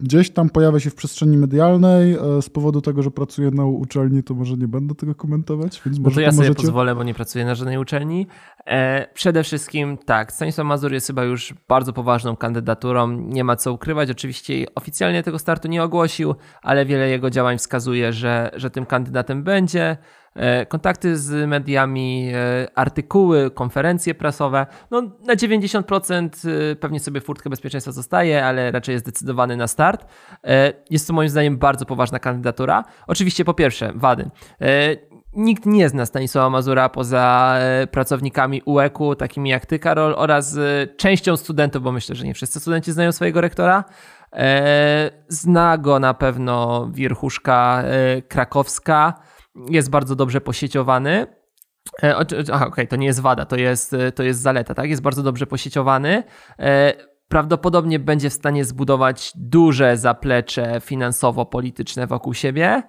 gdzieś 0.01 0.31
tam 0.31 0.51
pojawia 0.51 0.81
się 0.81 0.91
w 0.91 0.95
przestrzeni 0.95 1.37
medialnej 1.37 2.13
e, 2.13 2.43
z 2.43 2.51
powodu 2.51 2.81
tego, 2.81 3.03
że 3.03 3.11
pracuje 3.11 3.51
na 3.51 3.65
uczelni, 3.65 4.23
to 4.23 4.35
może 4.35 4.57
nie 4.57 4.69
będę 4.69 4.95
tego 4.95 5.15
komentować, 5.15 5.83
więc 5.87 5.99
no 5.99 6.05
może 6.05 6.15
to 6.15 6.21
ja 6.21 6.33
sobie 6.33 6.49
możecie... 6.49 6.63
pozwolę, 6.63 6.95
bo 6.95 7.05
nie 7.05 7.15
pracuję 7.15 7.45
na 7.45 7.55
żadnej 7.55 7.79
uczelni. 7.79 8.27
E, 8.67 9.07
przede 9.15 9.43
wszystkim 9.45 9.99
tak, 9.99 10.33
Stanisław 10.33 10.67
Mazur 10.67 10.93
jest 10.93 11.07
chyba 11.07 11.25
już 11.25 11.55
bardzo 11.69 11.93
poważną 11.93 12.37
kandydaturą, 12.37 13.09
nie 13.09 13.45
ma 13.45 13.57
co 13.57 13.73
ukrywać, 13.73 14.11
oczywiście 14.11 14.67
oficjalnie 14.75 15.23
tego 15.23 15.39
startu 15.39 15.69
nie 15.69 15.83
ogłosił, 15.83 16.35
ale 16.63 16.87
wiele 16.87 17.09
jego 17.09 17.31
działań 17.31 17.59
wskazuje, 17.59 18.13
że, 18.13 18.51
że 18.55 18.71
tym 18.71 18.87
kandydatem 18.87 19.43
będzie. 19.43 19.97
E, 20.35 20.67
kontakty 20.67 21.17
z 21.19 21.49
mediami, 21.49 22.31
e, 22.35 22.69
artykuły, 22.75 23.51
konferencje 23.51 24.15
prasowe. 24.15 24.67
No, 24.91 25.03
na 25.27 25.37
90% 25.37 26.29
e, 26.73 26.77
pewnie 26.77 27.01
sobie 27.01 27.21
furtkę 27.21 27.51
bezpieczeństwa 27.51 27.93
zostaje, 27.93 28.47
ale 28.47 28.71
raczej 28.71 28.93
jest 28.93 29.05
zdecydowany 29.05 29.57
na 29.57 29.67
start. 29.67 30.07
Jest 30.91 31.07
to 31.07 31.13
moim 31.13 31.29
zdaniem 31.29 31.59
bardzo 31.59 31.87
poważna 31.87 32.19
kandydatura. 32.19 32.85
Oczywiście 33.07 33.45
po 33.45 33.55
pierwsze, 33.55 33.93
wady. 33.95 34.31
Nikt 35.33 35.67
nie 35.67 35.89
zna 35.89 36.07
Stanisława 36.07 36.51
Mazura 36.51 36.89
poza 36.89 37.57
pracownikami 37.91 38.63
UEK-u, 38.65 39.15
takimi 39.15 39.51
jak 39.51 39.67
ty, 39.67 39.79
Karol, 39.79 40.15
oraz 40.17 40.59
częścią 40.97 41.37
studentów, 41.37 41.83
bo 41.83 41.93
myślę, 41.93 42.15
że 42.15 42.25
nie 42.25 42.35
wszyscy 42.35 42.61
studenci 42.61 42.93
znają 42.93 43.13
swojego 43.13 43.41
rektora. 43.41 43.85
Zna 45.29 45.79
go 45.79 45.99
na 45.99 46.15
pewno 46.15 46.89
wierchuszka 46.93 47.85
krakowska 48.29 49.15
jest 49.55 49.91
bardzo 49.91 50.17
dobrze 50.17 50.41
posieciowany. 50.41 51.27
E, 52.03 52.17
aha, 52.17 52.27
okej, 52.27 52.69
okay, 52.69 52.87
to 52.87 52.97
nie 52.97 53.07
jest 53.07 53.21
wada, 53.21 53.47
to 53.47 53.57
jest, 53.57 53.93
e, 53.93 54.13
to 54.13 54.23
jest 54.23 54.41
zaleta, 54.41 54.75
tak? 54.75 54.91
Jest 54.91 55.03
bardzo 55.03 55.23
dobrze 55.23 55.47
posieciowany. 55.47 56.23
E, 56.59 56.95
prawdopodobnie 57.29 57.99
będzie 57.99 58.31
w 58.31 58.33
stanie 58.33 58.65
zbudować 58.65 59.33
duże 59.35 59.97
zaplecze 59.97 60.81
finansowo-polityczne 60.81 62.07
wokół 62.07 62.35
siebie. 62.35 62.83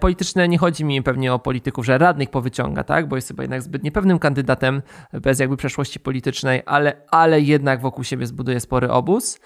Polityczne 0.00 0.48
nie 0.48 0.58
chodzi 0.58 0.84
mi 0.84 1.02
pewnie 1.02 1.34
o 1.34 1.38
polityków, 1.38 1.86
że 1.86 1.98
radnych 1.98 2.30
powyciąga, 2.30 2.84
tak? 2.84 3.08
Bo 3.08 3.16
jest 3.16 3.28
chyba 3.28 3.42
jednak 3.42 3.62
zbyt 3.62 3.82
niepewnym 3.82 4.18
kandydatem 4.18 4.82
bez 5.12 5.38
jakby 5.38 5.56
przeszłości 5.56 6.00
politycznej, 6.00 6.62
ale, 6.66 7.02
ale 7.10 7.40
jednak 7.40 7.80
wokół 7.80 8.04
siebie 8.04 8.26
zbuduje 8.26 8.60
spory 8.60 8.90
obóz. 8.90 9.40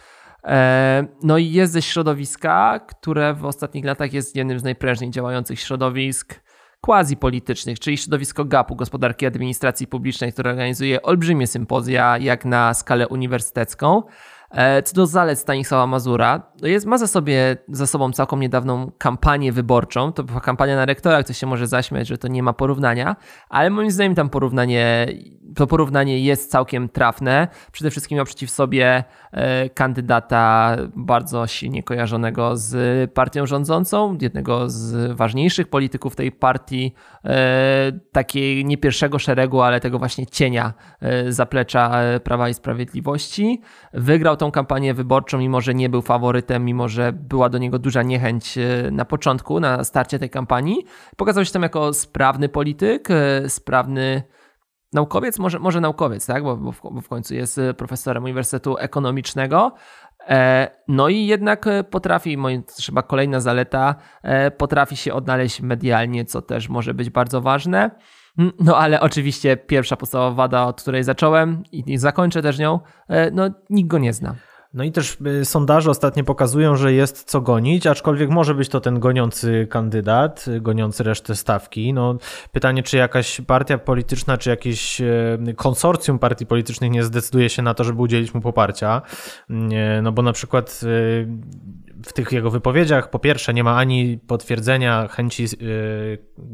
No 1.23 1.39
i 1.39 1.51
jest 1.51 1.73
ze 1.73 1.83
środowiska, 1.83 2.81
które 2.81 3.35
w 3.35 3.45
ostatnich 3.45 3.85
latach 3.85 4.13
jest 4.13 4.37
jednym 4.37 4.59
z 4.59 4.65
najprężniej 4.65 5.11
działających 5.11 5.61
środowisk 5.61 6.41
quasi-politycznych, 6.81 7.81
czyli 7.81 7.99
środowisko 7.99 8.45
GAP-u, 8.45 8.77
Gospodarki 8.77 9.27
Administracji 9.27 9.87
Publicznej, 9.87 10.33
które 10.33 10.51
organizuje 10.51 11.03
olbrzymie 11.03 11.47
sympozja, 11.47 12.19
jak 12.19 12.45
na 12.45 12.75
skalę 12.75 13.09
uniwersytecką. 13.09 14.03
E, 14.53 14.83
co 14.83 14.97
do 14.97 15.07
zalet 15.07 15.39
Stanisława 15.39 15.87
Mazura, 15.87 16.43
jest, 16.63 16.87
ma 16.87 16.99
za, 16.99 17.07
sobie, 17.07 17.57
za 17.69 17.87
sobą 17.87 18.13
całkiem 18.13 18.41
niedawną 18.41 18.93
kampanię 18.99 19.53
wyborczą. 19.53 20.13
To 20.13 20.25
była 20.25 20.41
kampania 20.41 20.77
na 20.77 20.87
rektora, 20.87 21.23
ktoś 21.23 21.39
się 21.39 21.47
może 21.47 21.67
zaśmiać, 21.67 22.09
że 22.09 22.19
to 22.19 22.29
nie 22.29 22.43
ma 22.43 22.53
porównania, 22.53 23.17
ale 23.49 23.71
moim 23.71 23.91
zdaniem 23.91 24.15
tam 24.15 24.31
porównanie, 24.31 25.07
to 25.55 25.67
porównanie 25.67 26.21
jest 26.21 26.51
całkiem 26.51 26.89
trafne. 26.89 27.49
Przede 27.73 27.91
wszystkim 27.91 28.17
miał 28.17 28.25
przeciw 28.25 28.51
sobie 28.51 29.05
e, 29.33 29.69
kandydata 29.71 30.77
bardzo 30.97 31.47
silnie 31.47 31.83
kojarzonego 31.83 32.57
z 32.57 33.11
partią 33.13 33.47
rządzącą, 33.47 34.19
jednego 34.21 34.71
z 34.71 35.13
ważniejszych 35.13 35.69
polityków 35.69 36.17
tej 36.17 36.33
partii, 36.33 36.95
e, 37.25 37.93
takiej 38.13 38.65
nie 38.65 38.79
pierwszego 38.79 39.19
szeregu, 39.19 39.61
ale 39.61 39.81
tego 39.81 39.99
właśnie 39.99 40.27
cienia 40.27 40.73
zaplecza 41.29 41.93
Prawa 42.25 42.49
i 42.49 42.55
Sprawiedliwości. 42.55 43.61
Wygrał 43.93 44.37
tą 44.43 44.51
kampanię 44.51 44.95
wyborczą, 44.95 45.39
mimo 45.39 45.61
że 45.61 45.75
nie 45.75 45.89
był 45.89 46.03
faworytem, 46.03 46.65
mimo 46.65 46.89
że 46.89 47.13
była 47.13 47.49
do 47.49 47.59
niego 47.59 47.79
duża 47.79 48.03
niechęć 48.03 48.59
e, 48.59 48.91
na 48.91 49.05
początku, 49.05 49.61
na 49.61 49.85
starcie 49.85 50.19
tej 50.19 50.31
kampanii. 50.31 50.85
Pokazał 51.17 51.45
się 51.45 51.53
tam 51.53 51.63
jako 51.63 51.93
sprawny 51.93 52.49
polityk, 52.49 53.09
e, 53.11 53.49
sprawny 53.49 54.23
naukowiec, 54.93 55.39
może, 55.39 55.59
może 55.59 55.81
naukowiec, 55.81 56.27
tak? 56.27 56.43
bo, 56.43 56.57
bo, 56.57 56.73
w, 56.73 56.81
bo 56.83 57.01
w 57.01 57.09
końcu 57.09 57.35
jest 57.35 57.59
e, 57.59 57.75
profesorem 57.75 58.25
Uniwersytetu 58.25 58.77
Ekonomicznego. 58.79 59.73
No 60.89 61.09
i 61.09 61.27
jednak 61.27 61.67
potrafi, 61.91 62.37
moim 62.37 62.63
chyba 62.87 63.03
kolejna 63.03 63.41
zaleta, 63.41 63.95
potrafi 64.59 64.97
się 64.97 65.15
odnaleźć 65.15 65.61
medialnie, 65.61 66.25
co 66.25 66.43
też 66.43 66.69
może 66.69 66.95
być 66.95 67.11
bardzo 67.11 67.41
ważne. 67.41 67.91
Mm, 68.39 68.53
no 68.61 68.77
ale 68.77 69.01
oczywiście 69.01 69.57
pierwsza 69.57 69.97
podstawowa 69.97 70.35
wada, 70.35 70.67
od 70.67 70.83
której 70.83 71.05
zacząłem 71.05 71.63
i 71.73 71.99
zakończę 71.99 72.43
też 72.43 72.59
nią, 72.59 72.81
e, 73.09 73.31
no 73.31 73.51
nikt 73.71 73.91
go 73.91 73.99
nie 73.99 74.13
zna. 74.13 74.35
No 74.75 74.85
i 74.85 74.93
też 74.93 75.19
y, 75.41 75.45
sondaże 75.45 75.91
ostatnio 75.91 76.25
pokazują, 76.25 76.77
że 76.77 76.93
jest 76.93 77.25
co 77.25 77.41
gonić, 77.41 77.87
aczkolwiek 77.87 78.31
może 78.31 78.55
być 78.55 78.69
to 78.69 78.81
ten 78.81 79.01
goniący 79.01 79.67
kandydat, 79.71 80.49
y, 80.49 80.61
goniący 80.61 81.05
resztę 81.05 81.37
stawki. 81.37 81.93
No, 81.93 82.17
pytanie, 82.53 82.83
czy 82.83 82.97
jakaś 82.97 83.41
partia 83.41 83.79
polityczna, 83.79 84.39
czy 84.39 84.51
jakieś 84.51 85.03
konsorcjum 85.57 86.19
partii 86.19 86.47
politycznych 86.47 86.91
nie 86.91 87.03
zdecyduje 87.03 87.49
się 87.49 87.63
na 87.63 87.75
to, 87.75 87.85
żeby 87.85 88.03
udzielić 88.03 88.35
mu 88.35 88.41
poparcia. 88.41 89.03
No 90.03 90.13
bo 90.13 90.23
na 90.23 90.33
przykład 90.33 90.81
w 92.07 92.13
tych 92.13 92.33
jego 92.33 92.51
wypowiedziach 92.51 93.11
po 93.11 93.19
pierwsze 93.19 93.55
nie 93.55 93.65
ma 93.65 93.77
ani 93.77 94.19
potwierdzenia 94.27 95.09
chęci 95.09 95.47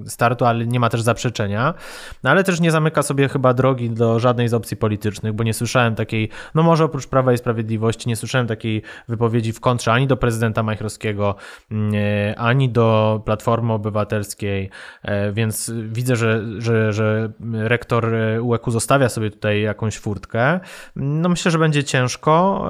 startu, 0.06 0.44
ale 0.44 0.66
nie 0.66 0.80
ma 0.80 0.88
też 0.88 1.02
zaprzeczenia, 1.02 1.74
no 2.24 2.30
ale 2.30 2.44
też 2.44 2.60
nie 2.60 2.70
zamyka 2.70 3.02
sobie 3.02 3.28
chyba 3.28 3.54
drogi 3.54 3.90
do 3.90 4.18
żadnej 4.18 4.48
z 4.48 4.54
opcji 4.54 4.76
politycznych, 4.76 5.32
bo 5.32 5.44
nie 5.44 5.54
słyszałem 5.54 5.94
takiej, 5.94 6.28
no 6.54 6.62
może 6.62 6.84
oprócz 6.84 7.06
Prawa 7.06 7.32
i 7.32 7.38
Sprawiedliwości, 7.38 8.08
nie 8.08 8.16
słyszałem 8.16 8.46
takiej 8.46 8.82
wypowiedzi 9.08 9.52
w 9.52 9.60
kontrze 9.60 9.92
ani 9.92 10.06
do 10.06 10.16
prezydenta 10.16 10.62
Majchrowskiego, 10.62 11.34
mm, 11.70 11.94
ani 12.36 12.68
do 12.68 13.20
Platformy 13.24 13.72
Obywatelskiej, 13.72 14.70
e, 15.02 15.32
więc 15.32 15.72
widzę, 15.82 16.16
że, 16.16 16.44
że, 16.58 16.92
że 16.92 17.32
rektor 17.52 18.14
UEK 18.42 18.62
zostawia 18.66 19.08
sobie 19.08 19.30
tutaj 19.30 19.62
jakąś 19.62 19.98
furtkę. 19.98 20.60
No 20.96 21.28
myślę, 21.28 21.50
że 21.50 21.58
będzie 21.58 21.84
ciężko. 21.84 22.64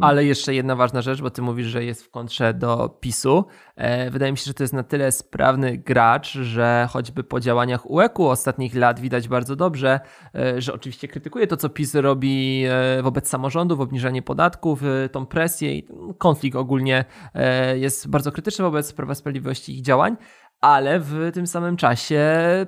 Ale 0.00 0.24
jeszcze 0.24 0.54
jedna 0.54 0.76
ważna 0.76 1.02
rzecz, 1.02 1.22
bo 1.22 1.30
ty 1.30 1.42
mówisz, 1.42 1.66
że 1.66 1.84
jest 1.84 2.04
w 2.04 2.10
kontrze 2.10 2.19
do 2.54 2.98
PiSu. 3.00 3.44
E, 3.76 4.10
wydaje 4.10 4.32
mi 4.32 4.38
się, 4.38 4.44
że 4.44 4.54
to 4.54 4.62
jest 4.62 4.72
na 4.72 4.82
tyle 4.82 5.12
sprawny 5.12 5.78
gracz, 5.78 6.32
że 6.32 6.88
choćby 6.90 7.24
po 7.24 7.40
działaniach 7.40 7.90
UEK-u 7.90 8.26
ostatnich 8.26 8.74
lat 8.74 9.00
widać 9.00 9.28
bardzo 9.28 9.56
dobrze, 9.56 10.00
e, 10.34 10.60
że 10.60 10.72
oczywiście 10.72 11.08
krytykuje 11.08 11.46
to, 11.46 11.56
co 11.56 11.68
PiS 11.68 11.94
robi 11.94 12.64
wobec 13.02 13.28
samorządów, 13.28 13.80
obniżanie 13.80 14.22
podatków, 14.22 14.82
tą 15.12 15.26
presję 15.26 15.74
i 15.74 15.86
konflikt 16.18 16.56
ogólnie 16.56 17.04
e, 17.34 17.78
jest 17.78 18.08
bardzo 18.08 18.32
krytyczny 18.32 18.62
wobec 18.62 18.92
Prawa 18.92 19.14
Sprawiedliwości 19.14 19.72
i 19.72 19.76
ich 19.76 19.82
działań, 19.82 20.16
ale 20.60 21.00
w 21.00 21.30
tym 21.34 21.46
samym 21.46 21.76
czasie 21.76 22.20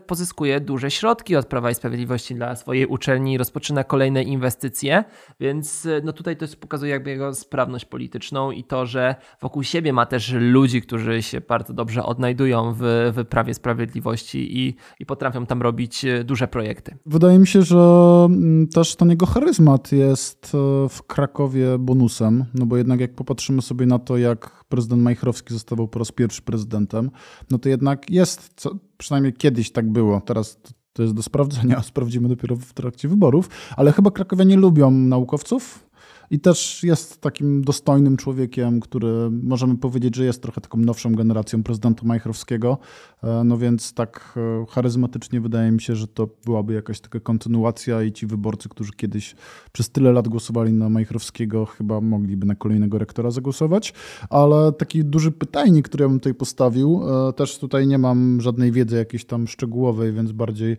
pozyskuje 0.07 0.61
duże 0.61 0.91
środki 0.91 1.37
od 1.37 1.47
Prawa 1.47 1.71
i 1.71 1.75
Sprawiedliwości 1.75 2.35
dla 2.35 2.57
swojej 2.57 2.87
uczelni, 2.87 3.39
rozpoczyna 3.39 3.85
kolejne 3.85 4.23
inwestycje, 4.23 5.05
więc 5.41 5.89
no 6.05 6.13
tutaj 6.13 6.37
to 6.37 6.47
pokazuje 6.61 6.93
jakby 6.93 7.11
jego 7.11 7.35
sprawność 7.35 7.85
polityczną 7.85 8.51
i 8.51 8.65
to, 8.65 8.87
że 8.87 9.15
wokół 9.41 9.63
siebie 9.63 9.93
ma 9.93 10.07
też 10.07 10.33
ludzi, 10.39 10.83
którzy 10.83 11.23
się 11.23 11.41
bardzo 11.41 11.73
dobrze 11.73 12.05
odnajdują 12.05 12.75
w, 12.75 13.13
w 13.17 13.25
Prawie 13.25 13.55
Sprawiedliwości 13.55 14.59
i, 14.59 14.77
i 15.01 15.07
potrafią 15.07 15.47
tam 15.47 15.63
robić 15.63 16.07
duże 16.25 16.49
projekty. 16.49 16.97
Wydaje 17.07 17.39
mi 17.39 17.47
się, 17.47 17.63
że 17.63 17.79
mm, 18.25 18.69
też 18.69 18.97
ten 18.97 19.11
jego 19.11 19.27
charyzmat 19.27 19.93
jest 19.93 20.53
e, 20.55 20.89
w 20.89 21.03
Krakowie 21.03 21.79
bonusem, 21.79 22.45
no 22.55 22.67
bo 22.67 22.77
jednak 22.77 23.01
jak 23.01 23.15
popatrzymy 23.15 23.63
sobie 23.63 23.87
na 23.87 23.99
to, 23.99 24.17
jak 24.17 24.62
prezydent 24.73 25.03
Majchrowski 25.03 25.55
został 25.55 25.89
po 25.89 25.99
raz 25.99 26.13
pierwszy 26.13 26.43
prezydentem, 26.43 27.11
no 27.51 27.59
to 27.59 27.69
jednak 27.69 28.11
jest, 28.11 28.51
co, 28.57 28.71
przynajmniej 28.99 29.33
kiedyś 29.33 29.73
tak 29.73 29.91
było, 29.91 30.21
teraz 30.21 30.61
to 30.93 31.03
jest 31.03 31.15
do 31.15 31.23
sprawdzenia, 31.23 31.83
sprawdzimy 31.93 32.29
dopiero 32.29 32.57
w 32.57 32.73
trakcie 32.73 33.09
wyborów, 33.09 33.51
ale 33.77 33.93
chyba 33.93 34.11
krakowianie 34.11 34.57
lubią 34.57 34.91
naukowców, 34.91 35.89
i 36.33 36.41
też 36.41 36.83
jest 36.83 37.21
takim 37.21 37.65
dostojnym 37.65 38.17
człowiekiem, 38.17 38.81
który 38.81 39.31
możemy 39.31 39.77
powiedzieć, 39.77 40.17
że 40.17 40.25
jest 40.25 40.43
trochę 40.43 40.61
taką 40.61 40.79
nowszą 40.79 41.15
generacją 41.15 41.63
prezydenta 41.63 42.07
Majchrowskiego. 42.07 42.79
E, 43.23 43.45
no 43.45 43.59
więc 43.59 43.95
tak 43.95 44.35
e, 44.37 44.67
charyzmatycznie 44.69 45.41
wydaje 45.41 45.71
mi 45.71 45.81
się, 45.81 45.97
że 45.97 46.09
to 46.09 46.29
byłaby 46.45 46.75
jakaś 46.75 47.01
taka 47.01 47.21
kontynuacja 47.21 48.03
i 48.03 48.13
ci 48.13 48.27
wyborcy, 48.27 48.69
którzy 48.69 48.93
kiedyś 48.93 49.37
przez 49.73 49.91
tyle 49.91 50.13
lat 50.13 50.29
głosowali 50.29 50.73
na 50.73 50.89
Majchrowskiego, 50.89 51.67
chyba 51.67 52.01
mogliby 52.01 52.47
na 52.47 52.55
kolejnego 52.55 52.99
rektora 52.99 53.31
zagłosować. 53.31 53.95
Ale 54.31 54.73
taki 54.73 55.05
duży 55.05 55.33
pytajnik, 55.33 55.89
który 55.89 56.03
ja 56.03 56.09
bym 56.09 56.19
tutaj 56.19 56.35
postawił, 56.35 57.03
e, 57.29 57.33
też 57.33 57.59
tutaj 57.59 57.87
nie 57.87 57.99
mam 57.99 58.41
żadnej 58.41 58.73
wiedzy 58.73 58.97
jakiejś 58.97 59.25
tam 59.25 59.49
szczegółowej, 59.49 60.13
więc 60.13 60.33
bardziej 60.33 60.77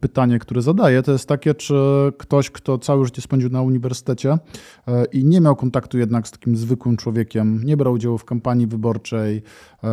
pytanie, 0.00 0.38
które 0.38 0.62
zadaję, 0.62 1.02
to 1.02 1.12
jest 1.12 1.28
takie, 1.28 1.54
czy 1.54 1.74
ktoś, 2.18 2.50
kto 2.50 2.78
całe 2.78 3.04
życie 3.04 3.22
spędził 3.22 3.50
na 3.50 3.62
uniwersytecie, 3.62 4.38
i 5.12 5.24
nie 5.24 5.40
miał 5.40 5.56
kontaktu 5.56 5.98
jednak 5.98 6.28
z 6.28 6.30
takim 6.30 6.56
zwykłym 6.56 6.96
człowiekiem, 6.96 7.64
nie 7.64 7.76
brał 7.76 7.92
udziału 7.92 8.18
w 8.18 8.24
kampanii 8.24 8.66
wyborczej, 8.66 9.42
e, 9.84 9.86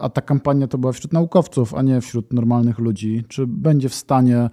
a 0.00 0.08
ta 0.08 0.20
kampania 0.20 0.66
to 0.66 0.78
była 0.78 0.92
wśród 0.92 1.12
naukowców, 1.12 1.74
a 1.74 1.82
nie 1.82 2.00
wśród 2.00 2.32
normalnych 2.32 2.78
ludzi. 2.78 3.24
Czy 3.28 3.46
będzie 3.46 3.88
w 3.88 3.94
stanie 3.94 4.38
e, 4.38 4.50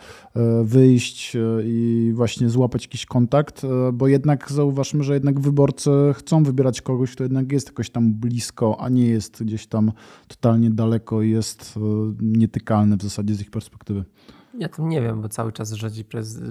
wyjść 0.63 1.38
i 1.63 2.12
właśnie 2.15 2.50
złapać 2.50 2.84
jakiś 2.84 3.06
kontakt? 3.06 3.62
Bo 3.93 4.08
jednak 4.08 4.52
zauważmy, 4.52 5.04
że 5.04 5.13
jednak 5.13 5.39
wyborcy 5.39 5.89
chcą 6.13 6.43
wybierać 6.43 6.82
kogoś, 6.82 7.12
kto 7.12 7.23
jednak 7.23 7.52
jest 7.52 7.67
jakoś 7.67 7.89
tam 7.89 8.13
blisko, 8.13 8.78
a 8.80 8.89
nie 8.89 9.08
jest 9.08 9.43
gdzieś 9.43 9.67
tam 9.67 9.91
totalnie 10.28 10.69
daleko 10.69 11.21
i 11.21 11.30
jest 11.30 11.80
nietykalny 12.21 12.97
w 12.97 13.04
zasadzie 13.04 13.36
z 13.36 13.41
ich 13.41 13.52
perspektywy. 13.52 14.04
Ja 14.60 14.70
to 14.70 14.84
nie 14.84 15.02
wiem, 15.02 15.22
bo 15.22 15.30
cały 15.30 15.52
czas 15.52 15.72
rządzi 15.72 16.06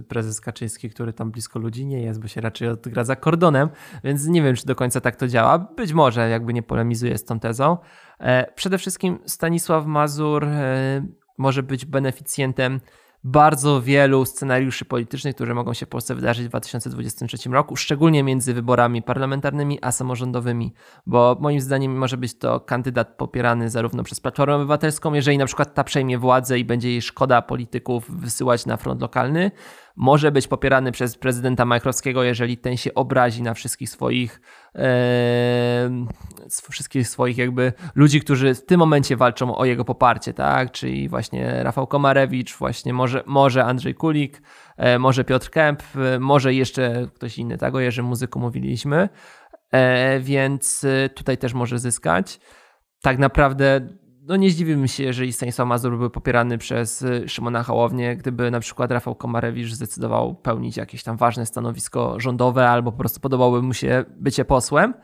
prezes, 0.09 0.41
Kaczyński, 0.41 0.91
który 0.91 1.13
tam 1.13 1.31
blisko 1.31 1.59
ludzi 1.59 1.87
nie 1.87 2.03
jest, 2.03 2.21
bo 2.21 2.29
się 2.29 2.41
raczej 2.41 2.69
odgradza 2.69 3.17
kordonem, 3.17 3.69
więc 4.05 4.27
nie 4.27 4.43
wiem, 4.43 4.57
czy 4.57 4.67
do 4.67 4.75
końca 4.75 5.01
tak 5.01 5.17
to 5.17 5.29
działa. 5.29 5.59
Być 5.59 5.93
może, 5.93 6.29
jakby 6.29 6.53
nie 6.53 6.63
polemizuję 6.63 7.19
z 7.19 7.25
tą 7.25 7.41
tezą. 7.41 7.77
E, 8.21 8.53
przede 8.55 8.79
wszystkim 8.79 9.19
Stanisław 9.27 9.87
Mazur 9.87 10.45
e, 10.45 11.07
może 11.39 11.63
być 11.63 11.85
beneficjentem 11.85 12.81
bardzo 13.27 13.83
wielu 13.83 14.25
scenariuszy 14.25 14.85
politycznych, 14.85 15.35
które 15.35 15.55
mogą 15.55 15.75
się 15.75 15.87
w 15.87 15.89
Polsce 15.89 16.15
wydarzyć 16.15 16.47
w 16.47 16.49
2023 16.49 17.51
roku, 17.51 17.77
szczególnie 17.77 18.23
między 18.23 18.55
wyborami 18.55 19.03
parlamentarnymi 19.03 19.79
a 19.83 19.93
samorządowymi, 19.93 20.73
bo 21.07 21.37
moim 21.41 21.61
zdaniem 21.61 21.99
może 21.99 22.17
być 22.17 22.39
to 22.39 22.61
kandydat 22.61 23.17
popierany 23.17 23.71
zarówno 23.71 24.03
przez 24.03 24.21
Platformę 24.21 24.55
Obywatelską, 24.55 25.15
jeżeli 25.15 25.39
na 25.39 25.47
przykład 25.47 25.75
ta 25.75 25.85
przejmie 25.85 26.19
władzę 26.19 26.59
i 26.59 26.65
będzie 26.65 26.91
jej 26.91 27.03
szkoda 27.03 27.43
polityków 27.43 28.11
wysyłać 28.21 28.67
na 28.67 28.77
front 28.77 29.01
lokalny, 29.01 29.51
może 29.97 30.33
być 30.33 30.49
popierany 30.49 30.93
przez 30.93 31.19
prezydenta 31.19 31.65
Majchrowskiego, 31.65 32.23
jeżeli 32.23 32.57
ten 32.57 32.77
się 32.77 32.95
obrazi 32.95 33.43
na 33.43 33.55
wszystkich 33.55 33.91
swoich 33.91 34.41
wszystkich 36.49 37.09
swoich 37.09 37.39
jakby 37.39 37.73
ludzi, 37.95 38.21
którzy 38.21 38.55
w 38.55 38.65
tym 38.65 38.79
momencie 38.79 39.17
walczą 39.17 39.57
o 39.57 39.65
jego 39.65 39.85
poparcie, 39.85 40.35
tak? 40.35 40.71
Czyli 40.71 41.09
właśnie 41.09 41.63
Rafał 41.63 41.87
Komarewicz, 41.87 42.57
właśnie 42.57 42.93
może, 42.93 43.23
może 43.27 43.65
Andrzej 43.65 43.95
Kulik, 43.95 44.43
e, 44.77 44.99
może 44.99 45.25
Piotr 45.25 45.51
Kęp, 45.51 45.83
e, 45.97 46.19
może 46.19 46.55
jeszcze 46.55 47.09
ktoś 47.15 47.39
inny, 47.39 47.59
tak? 47.59 47.75
O 47.75 47.81
Jerzym 47.81 48.07
Muzyku 48.07 48.41
mówiliśmy, 48.41 49.09
e, 49.71 50.21
więc 50.21 50.87
tutaj 51.15 51.39
też 51.39 51.55
może 51.55 51.79
zyskać. 51.79 52.41
Tak 53.03 53.19
naprawdę 53.19 53.81
no 54.27 54.37
nie 54.37 54.51
zdziwiłbym 54.51 54.89
się, 54.89 55.03
jeżeli 55.05 55.33
Stanisław 55.33 55.69
Mazur 55.69 55.99
był 55.99 56.11
popierany 56.11 56.59
przez 56.59 57.03
y, 57.03 57.29
Szymona 57.29 57.63
Hołownię, 57.63 58.17
gdyby 58.17 58.51
na 58.51 58.61
przykład 58.61 58.91
Rafał 58.91 59.15
Komarewicz 59.15 59.73
zdecydował 59.73 60.35
pełnić 60.35 60.77
jakieś 60.77 61.03
tam 61.03 61.17
ważne 61.17 61.47
stanowisko 61.47 62.21
rządowe 62.21 62.69
albo 62.69 62.93
po 62.93 62.99
prostu 62.99 63.21
podobałoby 63.21 63.63
mu 63.63 63.75
się 63.75 64.05
bycie 64.17 64.45
posłem. 64.45 64.95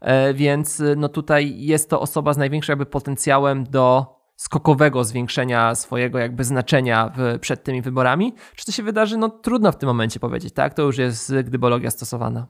E, 0.00 0.34
więc 0.34 0.80
y, 0.80 0.96
no 0.96 1.08
tutaj 1.08 1.54
jest 1.56 1.90
to 1.90 2.00
osoba 2.00 2.32
z 2.32 2.38
największym 2.38 2.72
jakby 2.72 2.86
potencjałem 2.86 3.64
do 3.64 4.06
skokowego 4.36 5.04
zwiększenia 5.04 5.74
swojego 5.74 6.18
jakby 6.18 6.44
znaczenia 6.44 7.12
w, 7.16 7.38
przed 7.38 7.64
tymi 7.64 7.82
wyborami. 7.82 8.34
Czy 8.56 8.66
to 8.66 8.72
się 8.72 8.82
wydarzy? 8.82 9.16
No 9.16 9.28
trudno 9.28 9.72
w 9.72 9.76
tym 9.76 9.86
momencie 9.86 10.20
powiedzieć, 10.20 10.54
tak? 10.54 10.74
To 10.74 10.82
już 10.82 10.98
jest 10.98 11.34
gdybologia 11.44 11.90
stosowana. 11.90 12.46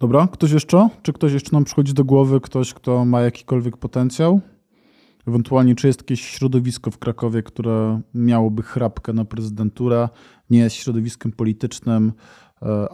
Dobra, 0.00 0.28
ktoś 0.32 0.50
jeszcze? 0.50 0.88
Czy 1.02 1.12
ktoś 1.12 1.32
jeszcze 1.32 1.50
nam 1.52 1.64
przychodzi 1.64 1.94
do 1.94 2.04
głowy, 2.04 2.40
ktoś, 2.40 2.74
kto 2.74 3.04
ma 3.04 3.20
jakikolwiek 3.20 3.76
potencjał? 3.76 4.40
Ewentualnie, 5.28 5.74
czy 5.74 5.86
jest 5.86 6.00
jakieś 6.00 6.20
środowisko 6.20 6.90
w 6.90 6.98
Krakowie, 6.98 7.42
które 7.42 8.00
miałoby 8.14 8.62
chrapkę 8.62 9.12
na 9.12 9.24
prezydenturę, 9.24 10.08
nie 10.50 10.58
jest 10.58 10.76
środowiskiem 10.76 11.32
politycznym, 11.32 12.12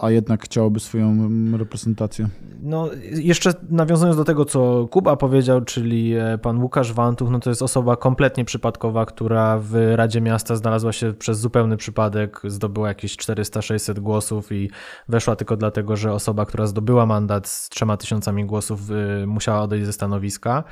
a 0.01 0.11
jednak 0.11 0.45
chciałoby 0.45 0.81
swoją 0.81 1.31
reprezentację. 1.59 2.29
No, 2.63 2.91
jeszcze 3.13 3.53
nawiązując 3.71 4.17
do 4.17 4.25
tego, 4.25 4.45
co 4.45 4.89
Kuba 4.91 5.17
powiedział, 5.17 5.61
czyli 5.61 6.15
e, 6.15 6.39
pan 6.39 6.63
Łukasz 6.63 6.93
Wantuch, 6.93 7.31
no 7.31 7.41
to 7.41 7.51
jest 7.51 7.63
osoba 7.63 7.97
kompletnie 7.97 8.45
przypadkowa, 8.45 9.07
która 9.07 9.59
w 9.59 9.75
Radzie 9.95 10.21
Miasta 10.21 10.57
znalazła 10.57 10.93
się 10.93 11.13
przez 11.13 11.39
zupełny 11.39 11.77
przypadek, 11.77 12.41
zdobyła 12.45 12.89
jakieś 12.89 13.17
400-600 13.17 13.99
głosów 13.99 14.53
i 14.53 14.71
weszła 15.09 15.37
tylko 15.37 15.57
dlatego, 15.57 15.97
że 15.97 16.13
osoba, 16.13 16.47
która 16.47 16.67
zdobyła 16.67 17.07
mandat 17.07 17.49
z 17.49 17.69
trzema 17.69 17.97
tysiącami 17.97 18.45
głosów 18.45 18.81
e, 18.91 19.27
musiała 19.27 19.61
odejść 19.61 19.87
ze 19.87 19.93
stanowiska, 19.93 20.65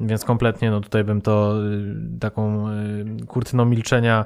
więc 0.00 0.24
kompletnie 0.24 0.70
no 0.70 0.80
tutaj 0.80 1.04
bym 1.04 1.20
to 1.20 1.54
taką 2.20 2.66
kurtyną 3.26 3.64
milczenia 3.64 4.24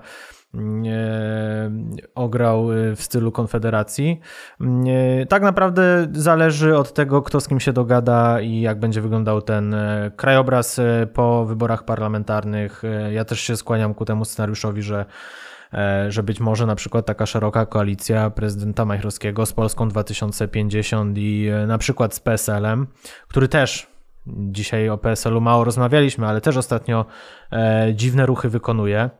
ograł 2.14 2.72
y, 2.72 2.96
w 2.96 3.02
stylu 3.02 3.32
Konfederacji. 3.32 4.20
Tak 5.28 5.42
naprawdę 5.42 6.06
zależy 6.12 6.76
od 6.76 6.94
tego, 6.94 7.22
kto 7.22 7.40
z 7.40 7.48
kim 7.48 7.60
się 7.60 7.72
dogada 7.72 8.40
i 8.40 8.60
jak 8.60 8.80
będzie 8.80 9.00
wyglądał 9.00 9.42
ten 9.42 9.74
e, 9.74 10.10
krajobraz 10.16 10.78
e, 10.78 11.06
po 11.14 11.44
wyborach 11.44 11.84
parlamentarnych. 11.84 12.84
E, 12.84 13.12
ja 13.12 13.24
też 13.24 13.40
się 13.40 13.56
skłaniam 13.56 13.94
ku 13.94 14.04
temu 14.04 14.24
scenariuszowi, 14.24 14.82
że 14.82 15.04
że 16.08 16.22
być 16.22 16.40
może 16.40 16.66
na 16.66 16.74
przykład 16.74 17.06
taka 17.06 17.26
szeroka 17.26 17.66
koalicja 17.66 18.30
prezydenta 18.30 18.84
Majchrowskiego 18.84 19.46
z 19.46 19.52
Polską 19.52 19.88
2050 19.88 21.18
i 21.18 21.50
na 21.66 21.78
przykład 21.78 22.14
z 22.14 22.20
PSL-em, 22.20 22.86
który 23.28 23.48
też 23.48 23.86
dzisiaj 24.26 24.88
o 24.88 24.98
PSL-u 24.98 25.40
mało 25.40 25.64
rozmawialiśmy, 25.64 26.26
ale 26.26 26.40
też 26.40 26.56
ostatnio 26.56 27.04
dziwne 27.94 28.26
ruchy 28.26 28.48
wykonuje 28.48 29.10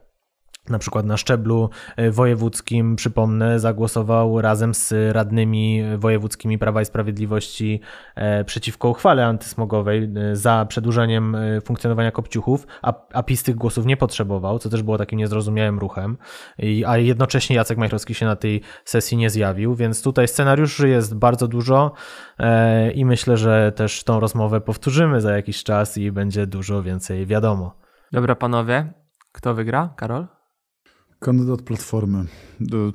na 0.71 0.79
przykład 0.79 1.07
na 1.07 1.17
szczeblu 1.17 1.71
e, 1.97 2.11
wojewódzkim, 2.11 2.97
przypomnę, 2.97 3.61
zagłosował 3.61 4.41
razem 4.41 4.75
z 4.75 4.95
radnymi 5.13 5.83
wojewódzkimi 5.99 6.59
Prawa 6.59 6.83
i 6.83 6.85
Sprawiedliwości 6.85 7.81
e, 8.15 8.45
przeciwko 8.45 8.89
uchwale 8.89 9.27
antysmogowej 9.27 10.13
e, 10.17 10.37
za 10.37 10.67
przedłużeniem 10.69 11.37
funkcjonowania 11.65 12.11
kopciuchów, 12.11 12.67
a, 12.83 12.95
a 13.13 13.23
PiS 13.23 13.43
tych 13.43 13.57
głosów 13.57 13.87
nie 13.87 13.97
potrzebował, 13.97 14.59
co 14.59 14.69
też 14.69 14.83
było 14.83 14.99
takim 14.99 15.19
niezrozumiałym 15.19 15.79
ruchem, 15.79 16.17
a 16.87 16.97
jednocześnie 16.99 17.57
Jacek 17.57 17.79
Majchrowski 17.79 18.15
się 18.15 18.27
na 18.27 18.37
tej 18.37 18.61
sesji 18.85 19.17
nie 19.17 19.31
zjawił, 19.31 19.75
więc 19.75 20.03
tutaj 20.03 20.29
scenariuszy 20.29 20.89
jest 20.89 21.15
bardzo 21.15 21.49
dużo 21.49 21.93
i 22.95 23.05
myślę, 23.05 23.37
że 23.37 23.73
też 23.73 24.05
tą 24.05 24.21
rozmowę 24.21 24.61
powtórzymy 24.61 25.21
za 25.21 25.37
jakiś 25.37 25.65
czas 25.65 25.99
i 25.99 26.13
będzie 26.13 26.47
dużo 26.47 26.83
więcej 26.83 27.27
wiadomo. 27.27 27.75
Dobra 28.13 28.35
panowie, 28.35 28.93
kto 29.33 29.55
wygra? 29.55 29.95
Karol? 29.97 30.27
Kandydat 31.21 31.63
Platformy. 31.63 32.25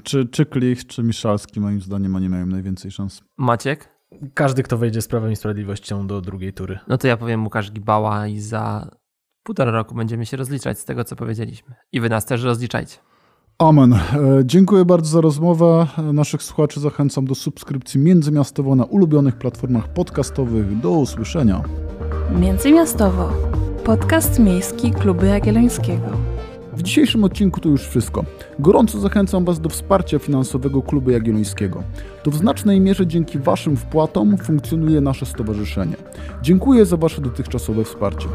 Czy, 0.04 0.26
czy 0.26 0.46
Klich, 0.46 0.88
czy 0.88 1.04
Miszalski 1.04 1.60
moim 1.60 1.82
zdaniem 1.82 2.16
oni 2.16 2.30
mają 2.30 2.46
najwięcej 2.46 2.92
szans. 2.92 3.22
Maciek? 3.38 3.90
Każdy, 4.34 4.64
kto 4.64 4.78
wejdzie 4.78 5.02
z 5.02 5.08
Prawem 5.08 5.32
i 5.32 5.36
Sprawiedliwością 5.36 6.08
do 6.08 6.22
drugiej 6.22 6.54
tury. 6.54 6.80
No 6.88 6.98
to 6.98 7.08
ja 7.08 7.18
powiem 7.18 7.44
Łukasz 7.44 7.72
Gibała 7.72 8.28
i 8.28 8.40
za 8.40 8.92
półtora 9.44 9.72
roku 9.72 9.96
będziemy 9.96 10.26
się 10.26 10.38
rozliczać 10.38 10.80
z 10.80 10.86
tego, 10.86 11.04
co 11.04 11.16
powiedzieliśmy. 11.16 11.76
I 11.92 12.00
wy 12.02 12.10
nas 12.10 12.26
też 12.26 12.44
rozliczajcie. 12.44 12.98
Amen. 13.58 13.94
E, 13.94 14.00
dziękuję 14.46 14.86
bardzo 14.86 15.10
za 15.10 15.22
rozmowę. 15.22 15.88
Naszych 16.14 16.44
słuchaczy 16.44 16.80
zachęcam 16.80 17.26
do 17.26 17.36
subskrypcji 17.36 18.00
międzymiastowo 18.00 18.76
na 18.76 18.84
ulubionych 18.86 19.36
platformach 19.36 19.94
podcastowych. 19.94 20.80
Do 20.80 20.92
usłyszenia. 20.92 21.64
Międzymiastowo. 22.40 23.34
Podcast 23.84 24.40
miejski 24.40 24.92
Kluby 24.92 25.28
Jagiellońskiego. 25.28 26.25
W 26.76 26.84
dzisiejszym 26.84 27.24
odcinku 27.24 27.60
to 27.60 27.70
już 27.70 27.88
wszystko. 27.88 28.26
Gorąco 28.60 29.00
zachęcam 29.00 29.46
Was 29.46 29.60
do 29.60 29.70
wsparcia 29.70 30.20
finansowego 30.20 30.82
Klubu 30.82 31.12
Jagiellońskiego. 31.12 31.84
To 32.24 32.32
w 32.32 32.36
znacznej 32.36 32.82
mierze 32.82 33.08
dzięki 33.08 33.40
Waszym 33.40 33.78
wpłatom 33.78 34.38
funkcjonuje 34.38 35.02
nasze 35.02 35.26
stowarzyszenie. 35.26 35.96
Dziękuję 36.42 36.86
za 36.86 36.98
Wasze 36.98 37.22
dotychczasowe 37.22 37.84
wsparcie. 37.84 38.28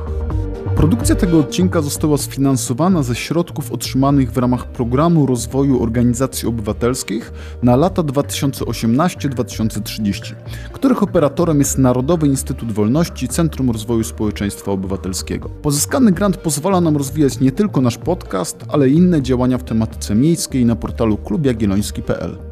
Produkcja 0.80 1.14
tego 1.14 1.38
odcinka 1.38 1.82
została 1.82 2.18
sfinansowana 2.18 3.02
ze 3.02 3.14
środków 3.14 3.72
otrzymanych 3.72 4.32
w 4.32 4.38
ramach 4.38 4.66
Programu 4.66 5.26
Rozwoju 5.26 5.82
Organizacji 5.82 6.48
Obywatelskich 6.48 7.32
na 7.62 7.76
lata 7.76 8.02
2018-2030, 8.02 10.34
których 10.72 11.02
operatorem 11.02 11.58
jest 11.58 11.78
Narodowy 11.78 12.26
Instytut 12.26 12.72
Wolności 12.72 13.28
Centrum 13.28 13.70
Rozwoju 13.70 14.04
Społeczeństwa 14.04 14.72
Obywatelskiego. 14.72 15.48
Pozyskany 15.48 16.12
grant 16.12 16.36
pozwala 16.36 16.80
nam 16.80 16.96
rozwijać 16.96 17.40
nie 17.40 17.52
tylko 17.52 17.80
nasz 17.80 17.98
podcast, 17.98 18.64
ale 18.68 18.88
inne 18.88 19.22
działania 19.22 19.58
w 19.58 19.64
tematyce 19.64 20.14
miejskiej 20.14 20.64
na 20.64 20.76
portalu 20.76 21.16
klubjagielloński.pl. 21.16 22.49